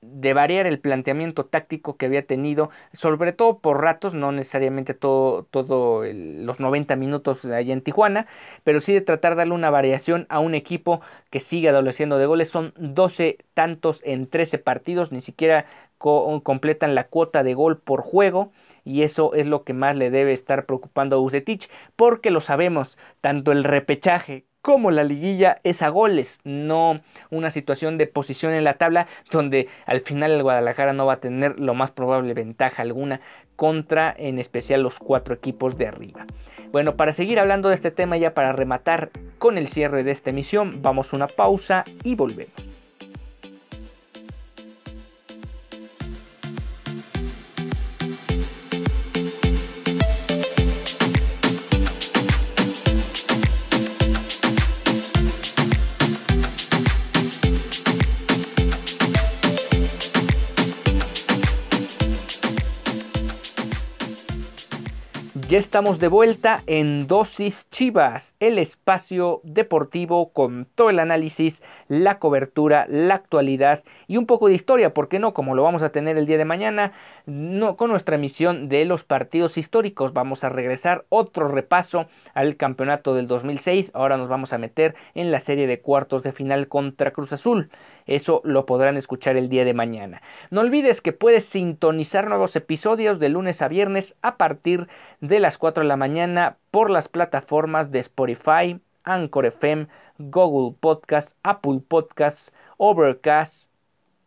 de 0.00 0.32
variar 0.32 0.66
el 0.66 0.78
planteamiento 0.78 1.44
táctico 1.46 1.96
que 1.96 2.06
había 2.06 2.26
tenido, 2.26 2.70
sobre 2.92 3.32
todo 3.32 3.58
por 3.58 3.80
ratos, 3.82 4.14
no 4.14 4.30
necesariamente 4.30 4.94
todo, 4.94 5.44
todo 5.44 6.04
los 6.04 6.60
90 6.60 6.94
minutos 6.96 7.44
allá 7.44 7.72
en 7.72 7.82
Tijuana, 7.82 8.26
pero 8.64 8.80
sí 8.80 8.92
de 8.92 9.00
tratar 9.00 9.32
de 9.32 9.38
darle 9.38 9.54
una 9.54 9.70
variación 9.70 10.26
a 10.28 10.38
un 10.38 10.54
equipo 10.54 11.00
que 11.30 11.40
sigue 11.40 11.68
adoleciendo 11.68 12.18
de 12.18 12.26
goles. 12.26 12.48
Son 12.48 12.72
12 12.76 13.38
tantos 13.54 14.02
en 14.04 14.28
13 14.28 14.58
partidos, 14.58 15.12
ni 15.12 15.20
siquiera 15.20 15.66
completan 15.98 16.94
la 16.94 17.04
cuota 17.04 17.42
de 17.42 17.54
gol 17.54 17.78
por 17.78 18.02
juego 18.02 18.52
y 18.84 19.02
eso 19.02 19.34
es 19.34 19.46
lo 19.46 19.64
que 19.64 19.74
más 19.74 19.96
le 19.96 20.10
debe 20.10 20.32
estar 20.32 20.64
preocupando 20.64 21.16
a 21.16 21.20
Usetich, 21.20 21.68
porque 21.96 22.30
lo 22.30 22.40
sabemos, 22.40 22.96
tanto 23.20 23.50
el 23.50 23.64
repechaje 23.64 24.44
como 24.68 24.90
la 24.90 25.02
liguilla 25.02 25.62
es 25.64 25.80
a 25.80 25.88
goles, 25.88 26.40
no 26.44 27.00
una 27.30 27.48
situación 27.48 27.96
de 27.96 28.06
posición 28.06 28.52
en 28.52 28.64
la 28.64 28.74
tabla 28.74 29.06
donde 29.30 29.66
al 29.86 30.02
final 30.02 30.30
el 30.32 30.42
Guadalajara 30.42 30.92
no 30.92 31.06
va 31.06 31.14
a 31.14 31.20
tener 31.20 31.58
lo 31.58 31.72
más 31.72 31.90
probable 31.90 32.34
ventaja 32.34 32.82
alguna 32.82 33.22
contra 33.56 34.14
en 34.14 34.38
especial 34.38 34.82
los 34.82 34.98
cuatro 34.98 35.34
equipos 35.34 35.78
de 35.78 35.86
arriba. 35.86 36.26
Bueno, 36.70 36.96
para 36.96 37.14
seguir 37.14 37.40
hablando 37.40 37.70
de 37.70 37.76
este 37.76 37.90
tema 37.90 38.18
ya 38.18 38.34
para 38.34 38.52
rematar 38.52 39.08
con 39.38 39.56
el 39.56 39.68
cierre 39.68 40.04
de 40.04 40.10
esta 40.10 40.28
emisión, 40.28 40.82
vamos 40.82 41.14
a 41.14 41.16
una 41.16 41.28
pausa 41.28 41.86
y 42.04 42.14
volvemos. 42.14 42.77
Estamos 65.58 65.98
de 65.98 66.06
vuelta 66.06 66.62
en 66.68 67.08
Dosis 67.08 67.66
Chivas, 67.72 68.36
el 68.38 68.58
espacio 68.58 69.40
deportivo 69.42 70.32
con 70.32 70.68
todo 70.76 70.88
el 70.88 71.00
análisis, 71.00 71.64
la 71.88 72.20
cobertura, 72.20 72.86
la 72.88 73.16
actualidad 73.16 73.82
y 74.06 74.18
un 74.18 74.26
poco 74.26 74.46
de 74.46 74.54
historia, 74.54 74.94
¿por 74.94 75.08
qué 75.08 75.18
no? 75.18 75.34
Como 75.34 75.56
lo 75.56 75.64
vamos 75.64 75.82
a 75.82 75.90
tener 75.90 76.16
el 76.16 76.26
día 76.26 76.38
de 76.38 76.44
mañana, 76.44 76.92
no, 77.26 77.76
con 77.76 77.90
nuestra 77.90 78.14
emisión 78.14 78.68
de 78.68 78.84
los 78.84 79.02
partidos 79.02 79.58
históricos. 79.58 80.12
Vamos 80.12 80.44
a 80.44 80.48
regresar 80.48 81.06
otro 81.08 81.48
repaso 81.48 82.06
al 82.34 82.56
campeonato 82.56 83.14
del 83.14 83.26
2006. 83.26 83.92
Ahora 83.94 84.16
nos 84.16 84.28
vamos 84.28 84.52
a 84.52 84.58
meter 84.58 84.94
en 85.14 85.30
la 85.30 85.40
serie 85.40 85.66
de 85.66 85.80
cuartos 85.80 86.22
de 86.22 86.32
final 86.32 86.68
contra 86.68 87.10
Cruz 87.10 87.32
Azul. 87.32 87.70
Eso 88.06 88.40
lo 88.44 88.66
podrán 88.66 88.96
escuchar 88.96 89.36
el 89.36 89.48
día 89.48 89.64
de 89.64 89.74
mañana. 89.74 90.22
No 90.50 90.60
olvides 90.60 91.00
que 91.00 91.12
puedes 91.12 91.44
sintonizar 91.44 92.28
nuevos 92.28 92.56
episodios 92.56 93.18
de 93.18 93.28
lunes 93.28 93.62
a 93.62 93.68
viernes 93.68 94.16
a 94.22 94.36
partir 94.36 94.88
de 95.20 95.40
las 95.40 95.58
4 95.58 95.82
de 95.82 95.88
la 95.88 95.96
mañana 95.96 96.56
por 96.70 96.90
las 96.90 97.08
plataformas 97.08 97.90
de 97.90 98.00
Spotify, 98.00 98.80
Anchor 99.04 99.46
FM, 99.46 99.88
Google 100.18 100.76
Podcast, 100.78 101.36
Apple 101.42 101.80
Podcasts, 101.86 102.52
Overcast, 102.76 103.70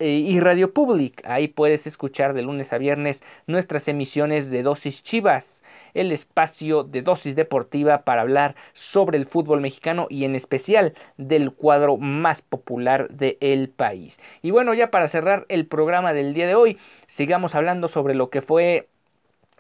y 0.08 0.40
Radio 0.40 0.74
Public. 0.74 1.22
Ahí 1.26 1.48
puedes 1.48 1.88
escuchar 1.88 2.34
de 2.34 2.42
lunes 2.42 2.74
a 2.74 2.78
viernes 2.78 3.22
nuestras 3.48 3.88
emisiones 3.88 4.50
de 4.50 4.64
Dosis 4.64 5.04
Chivas 5.04 5.62
el 5.94 6.12
espacio 6.12 6.84
de 6.84 7.02
dosis 7.02 7.36
deportiva 7.36 8.04
para 8.04 8.22
hablar 8.22 8.56
sobre 8.74 9.18
el 9.18 9.26
fútbol 9.26 9.62
mexicano 9.62 10.08
y 10.10 10.26
en 10.26 10.36
especial 10.36 10.94
del 11.18 11.52
cuadro 11.52 11.98
más 11.98 12.42
popular 12.42 13.10
del 13.10 13.70
país. 13.70 14.20
Y 14.42 14.52
bueno, 14.52 14.74
ya 14.74 14.92
para 14.92 15.08
cerrar 15.08 15.46
el 15.50 15.66
programa 15.68 16.14
del 16.14 16.34
día 16.34 16.48
de 16.48 16.56
hoy, 16.56 16.78
sigamos 17.08 17.56
hablando 17.56 17.88
sobre 17.88 18.16
lo 18.16 18.30
que 18.30 18.42
fue 18.42 18.88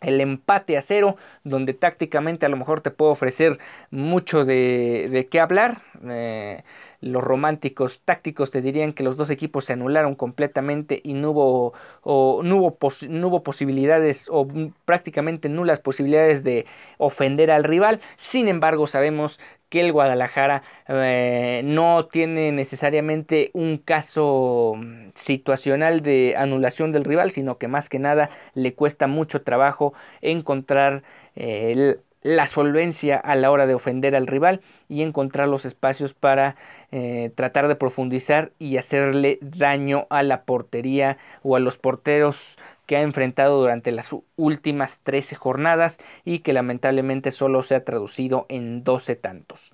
el 0.01 0.19
empate 0.21 0.77
a 0.77 0.81
cero, 0.81 1.15
donde 1.43 1.73
tácticamente 1.73 2.45
a 2.45 2.49
lo 2.49 2.57
mejor 2.57 2.81
te 2.81 2.91
puedo 2.91 3.11
ofrecer 3.11 3.59
mucho 3.91 4.45
de, 4.45 5.07
de 5.11 5.27
qué 5.27 5.39
hablar. 5.39 5.81
Eh, 6.03 6.63
los 7.01 7.23
románticos 7.23 7.99
tácticos 8.05 8.51
te 8.51 8.61
dirían 8.61 8.93
que 8.93 9.03
los 9.03 9.17
dos 9.17 9.31
equipos 9.31 9.65
se 9.65 9.73
anularon 9.73 10.15
completamente 10.15 11.01
y 11.03 11.13
no 11.13 11.31
hubo, 11.31 11.73
o, 12.03 12.41
no 12.43 12.57
hubo 12.57 13.43
posibilidades 13.43 14.27
o 14.29 14.47
prácticamente 14.85 15.49
nulas 15.49 15.79
posibilidades 15.79 16.43
de 16.43 16.67
ofender 16.99 17.49
al 17.49 17.63
rival. 17.63 17.99
Sin 18.17 18.47
embargo, 18.47 18.85
sabemos 18.85 19.39
que 19.71 19.79
el 19.79 19.93
Guadalajara 19.93 20.63
eh, 20.89 21.61
no 21.63 22.05
tiene 22.05 22.51
necesariamente 22.51 23.51
un 23.53 23.77
caso 23.77 24.75
situacional 25.15 26.01
de 26.01 26.35
anulación 26.37 26.91
del 26.91 27.05
rival, 27.05 27.31
sino 27.31 27.57
que 27.57 27.69
más 27.69 27.87
que 27.87 27.97
nada 27.97 28.29
le 28.53 28.73
cuesta 28.73 29.07
mucho 29.07 29.43
trabajo 29.43 29.93
encontrar 30.21 31.03
eh, 31.37 31.95
la 32.21 32.47
solvencia 32.47 33.15
a 33.15 33.35
la 33.35 33.49
hora 33.49 33.65
de 33.65 33.73
ofender 33.73 34.13
al 34.13 34.27
rival 34.27 34.59
y 34.89 35.03
encontrar 35.03 35.47
los 35.47 35.63
espacios 35.63 36.13
para 36.13 36.57
eh, 36.91 37.31
tratar 37.33 37.69
de 37.69 37.75
profundizar 37.75 38.51
y 38.59 38.75
hacerle 38.75 39.39
daño 39.41 40.05
a 40.09 40.21
la 40.21 40.43
portería 40.43 41.17
o 41.43 41.55
a 41.55 41.61
los 41.61 41.77
porteros 41.77 42.59
que 42.91 42.97
ha 42.97 43.03
enfrentado 43.03 43.61
durante 43.61 43.93
las 43.93 44.13
últimas 44.35 44.99
13 45.03 45.37
jornadas 45.37 45.97
y 46.25 46.39
que 46.39 46.51
lamentablemente 46.51 47.31
solo 47.31 47.61
se 47.61 47.75
ha 47.75 47.85
traducido 47.85 48.45
en 48.49 48.83
12 48.83 49.15
tantos. 49.15 49.73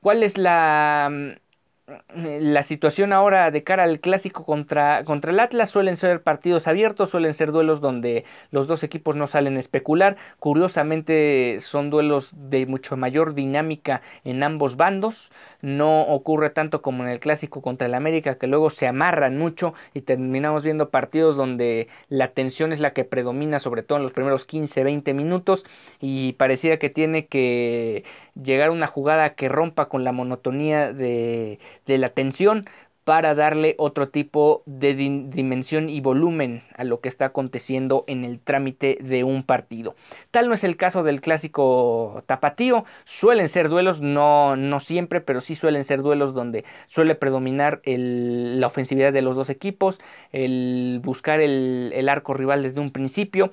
¿Cuál 0.00 0.24
es 0.24 0.36
la 0.36 1.38
la 2.14 2.62
situación 2.62 3.12
ahora 3.12 3.50
de 3.50 3.62
cara 3.62 3.84
al 3.84 4.00
clásico 4.00 4.44
contra, 4.44 5.04
contra 5.04 5.30
el 5.30 5.40
Atlas 5.40 5.70
suelen 5.70 5.96
ser 5.96 6.22
partidos 6.22 6.68
abiertos, 6.68 7.10
suelen 7.10 7.32
ser 7.32 7.50
duelos 7.50 7.80
donde 7.80 8.24
los 8.50 8.66
dos 8.66 8.82
equipos 8.82 9.16
no 9.16 9.26
salen 9.26 9.56
a 9.56 9.60
especular. 9.60 10.16
Curiosamente 10.38 11.58
son 11.60 11.88
duelos 11.88 12.30
de 12.34 12.66
mucho 12.66 12.96
mayor 12.96 13.34
dinámica 13.34 14.02
en 14.24 14.42
ambos 14.42 14.76
bandos. 14.76 15.32
No 15.62 16.02
ocurre 16.02 16.50
tanto 16.50 16.82
como 16.82 17.04
en 17.04 17.08
el 17.08 17.20
clásico 17.20 17.62
contra 17.62 17.86
el 17.86 17.94
América 17.94 18.36
que 18.36 18.46
luego 18.46 18.70
se 18.70 18.86
amarran 18.86 19.38
mucho 19.38 19.74
y 19.94 20.02
terminamos 20.02 20.62
viendo 20.62 20.90
partidos 20.90 21.36
donde 21.36 21.88
la 22.08 22.28
tensión 22.28 22.72
es 22.72 22.80
la 22.80 22.92
que 22.92 23.04
predomina 23.04 23.58
sobre 23.58 23.82
todo 23.82 23.98
en 23.98 24.04
los 24.04 24.12
primeros 24.12 24.44
15, 24.44 24.84
20 24.84 25.14
minutos 25.14 25.64
y 26.00 26.34
parecía 26.34 26.78
que 26.78 26.90
tiene 26.90 27.26
que 27.26 28.04
llegar 28.42 28.70
una 28.70 28.86
jugada 28.86 29.34
que 29.34 29.48
rompa 29.48 29.88
con 29.88 30.04
la 30.04 30.12
monotonía 30.12 30.92
de, 30.92 31.58
de 31.86 31.98
la 31.98 32.10
tensión 32.10 32.66
para 33.08 33.34
darle 33.34 33.74
otro 33.78 34.10
tipo 34.10 34.62
de 34.66 34.94
dimensión 34.94 35.88
y 35.88 36.02
volumen 36.02 36.64
a 36.76 36.84
lo 36.84 37.00
que 37.00 37.08
está 37.08 37.24
aconteciendo 37.24 38.04
en 38.06 38.22
el 38.22 38.38
trámite 38.38 38.98
de 39.00 39.24
un 39.24 39.44
partido. 39.44 39.94
Tal 40.30 40.48
no 40.48 40.52
es 40.52 40.62
el 40.62 40.76
caso 40.76 41.02
del 41.02 41.22
clásico 41.22 42.22
tapatío, 42.26 42.84
suelen 43.06 43.48
ser 43.48 43.70
duelos, 43.70 44.02
no, 44.02 44.56
no 44.56 44.78
siempre, 44.78 45.22
pero 45.22 45.40
sí 45.40 45.54
suelen 45.54 45.84
ser 45.84 46.02
duelos 46.02 46.34
donde 46.34 46.66
suele 46.86 47.14
predominar 47.14 47.80
la 47.86 48.66
ofensividad 48.66 49.10
de 49.10 49.22
los 49.22 49.34
dos 49.34 49.48
equipos, 49.48 50.02
el 50.32 51.00
buscar 51.02 51.40
el, 51.40 51.90
el 51.94 52.10
arco 52.10 52.34
rival 52.34 52.62
desde 52.62 52.80
un 52.80 52.90
principio, 52.90 53.52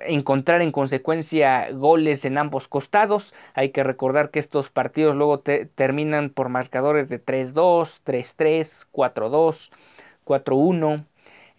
encontrar 0.00 0.62
en 0.62 0.72
consecuencia 0.72 1.70
goles 1.72 2.24
en 2.24 2.38
ambos 2.38 2.68
costados. 2.68 3.34
Hay 3.54 3.70
que 3.70 3.82
recordar 3.82 4.30
que 4.30 4.38
estos 4.38 4.70
partidos 4.70 5.14
luego 5.14 5.40
terminan 5.40 6.30
por 6.30 6.48
marcadores 6.48 7.08
de 7.08 7.22
3-2, 7.24 8.00
3-3, 8.04 8.77
4-2, 8.92 9.72
4-1. 10.24 11.04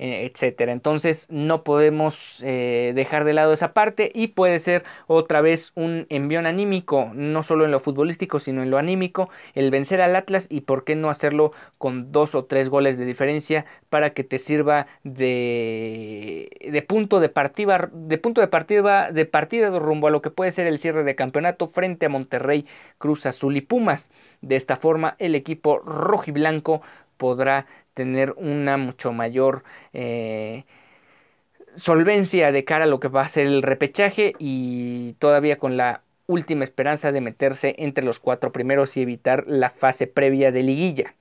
Eh, 0.02 0.32
etcétera. 0.32 0.72
Entonces 0.72 1.28
no 1.30 1.66
podemos 1.66 2.42
eh, 2.46 2.94
dejar 2.96 3.26
de 3.26 3.34
lado 3.34 3.52
esa 3.52 3.74
parte 3.74 4.14
y 4.16 4.28
puede 4.28 4.60
ser 4.60 4.86
otra 5.08 5.42
vez 5.42 5.74
un 5.76 6.06
envión 6.08 6.46
anímico, 6.46 7.12
no 7.14 7.44
solo 7.44 7.66
en 7.66 7.72
lo 7.72 7.82
futbolístico, 7.82 8.40
sino 8.40 8.64
en 8.64 8.72
lo 8.72 8.78
anímico, 8.78 9.30
el 9.56 9.72
vencer 9.72 10.00
al 10.00 10.16
Atlas 10.16 10.48
y 10.50 10.62
por 10.62 10.86
qué 10.86 10.96
no 10.96 11.10
hacerlo 11.10 11.52
con 11.78 12.14
dos 12.14 12.34
o 12.34 12.46
tres 12.46 12.70
goles 12.70 12.98
de 12.98 13.04
diferencia 13.04 13.66
para 13.90 14.12
que 14.12 14.24
te 14.24 14.38
sirva 14.38 14.88
de, 15.04 16.50
de 16.62 16.82
punto 16.82 17.20
de 17.20 17.28
partida, 17.28 17.90
de 17.92 18.18
punto 18.18 18.40
de 18.40 18.48
partida, 18.48 19.12
de 19.12 19.26
partida 19.26 19.78
rumbo 19.80 20.08
a 20.08 20.12
lo 20.12 20.22
que 20.22 20.32
puede 20.32 20.52
ser 20.52 20.66
el 20.66 20.80
cierre 20.80 21.04
de 21.04 21.16
campeonato 21.16 21.68
frente 21.68 22.06
a 22.06 22.10
Monterrey, 22.10 22.66
Cruz 23.00 23.26
Azul 23.26 23.58
y 23.58 23.62
Pumas. 23.62 24.10
De 24.42 24.56
esta 24.56 24.78
forma 24.78 25.18
el 25.20 25.36
equipo 25.36 25.80
rojiblanco 25.80 26.82
podrá 27.20 27.68
tener 27.94 28.34
una 28.38 28.78
mucho 28.78 29.12
mayor 29.14 29.64
eh, 29.94 30.64
solvencia 31.76 32.52
de 32.52 32.64
cara 32.64 32.86
a 32.86 32.88
lo 32.88 33.00
que 33.00 33.10
va 33.10 33.22
a 33.22 33.28
ser 33.28 33.46
el 33.46 33.62
repechaje 33.62 34.36
y 34.40 35.14
todavía 35.20 35.60
con 35.60 35.78
la 35.78 36.02
última 36.26 36.64
esperanza 36.64 37.12
de 37.12 37.22
meterse 37.22 37.76
entre 37.78 38.04
los 38.04 38.20
cuatro 38.20 38.52
primeros 38.52 38.96
y 38.98 39.02
evitar 39.02 39.46
la 39.48 39.70
fase 39.70 40.08
previa 40.08 40.52
de 40.52 40.64
liguilla. 40.64 41.14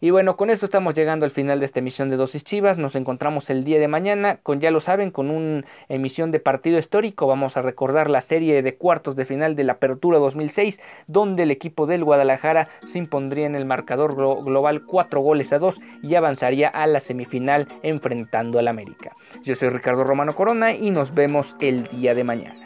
Y 0.00 0.10
bueno, 0.10 0.36
con 0.36 0.50
esto 0.50 0.66
estamos 0.66 0.94
llegando 0.94 1.24
al 1.24 1.30
final 1.30 1.60
de 1.60 1.66
esta 1.66 1.78
emisión 1.78 2.10
de 2.10 2.16
Dosis 2.16 2.44
Chivas. 2.44 2.78
Nos 2.78 2.96
encontramos 2.96 3.50
el 3.50 3.64
día 3.64 3.78
de 3.78 3.88
mañana 3.88 4.38
con, 4.42 4.60
ya 4.60 4.70
lo 4.70 4.80
saben, 4.80 5.10
con 5.10 5.30
una 5.30 5.64
emisión 5.88 6.30
de 6.30 6.40
partido 6.40 6.78
histórico. 6.78 7.26
Vamos 7.26 7.56
a 7.56 7.62
recordar 7.62 8.10
la 8.10 8.20
serie 8.20 8.62
de 8.62 8.76
cuartos 8.76 9.16
de 9.16 9.24
final 9.24 9.56
de 9.56 9.64
la 9.64 9.74
Apertura 9.74 10.18
2006, 10.18 10.80
donde 11.06 11.44
el 11.44 11.50
equipo 11.50 11.86
del 11.86 12.04
Guadalajara 12.04 12.68
se 12.86 12.98
impondría 12.98 13.46
en 13.46 13.54
el 13.54 13.64
marcador 13.66 14.14
global 14.14 14.84
4 14.84 15.20
goles 15.20 15.52
a 15.52 15.58
2 15.58 15.80
y 16.02 16.14
avanzaría 16.14 16.68
a 16.68 16.86
la 16.86 17.00
semifinal 17.00 17.66
enfrentando 17.82 18.58
al 18.58 18.68
América. 18.68 19.12
Yo 19.42 19.54
soy 19.54 19.68
Ricardo 19.68 20.04
Romano 20.04 20.34
Corona 20.34 20.72
y 20.72 20.90
nos 20.90 21.14
vemos 21.14 21.56
el 21.60 21.84
día 21.88 22.14
de 22.14 22.24
mañana. 22.24 22.63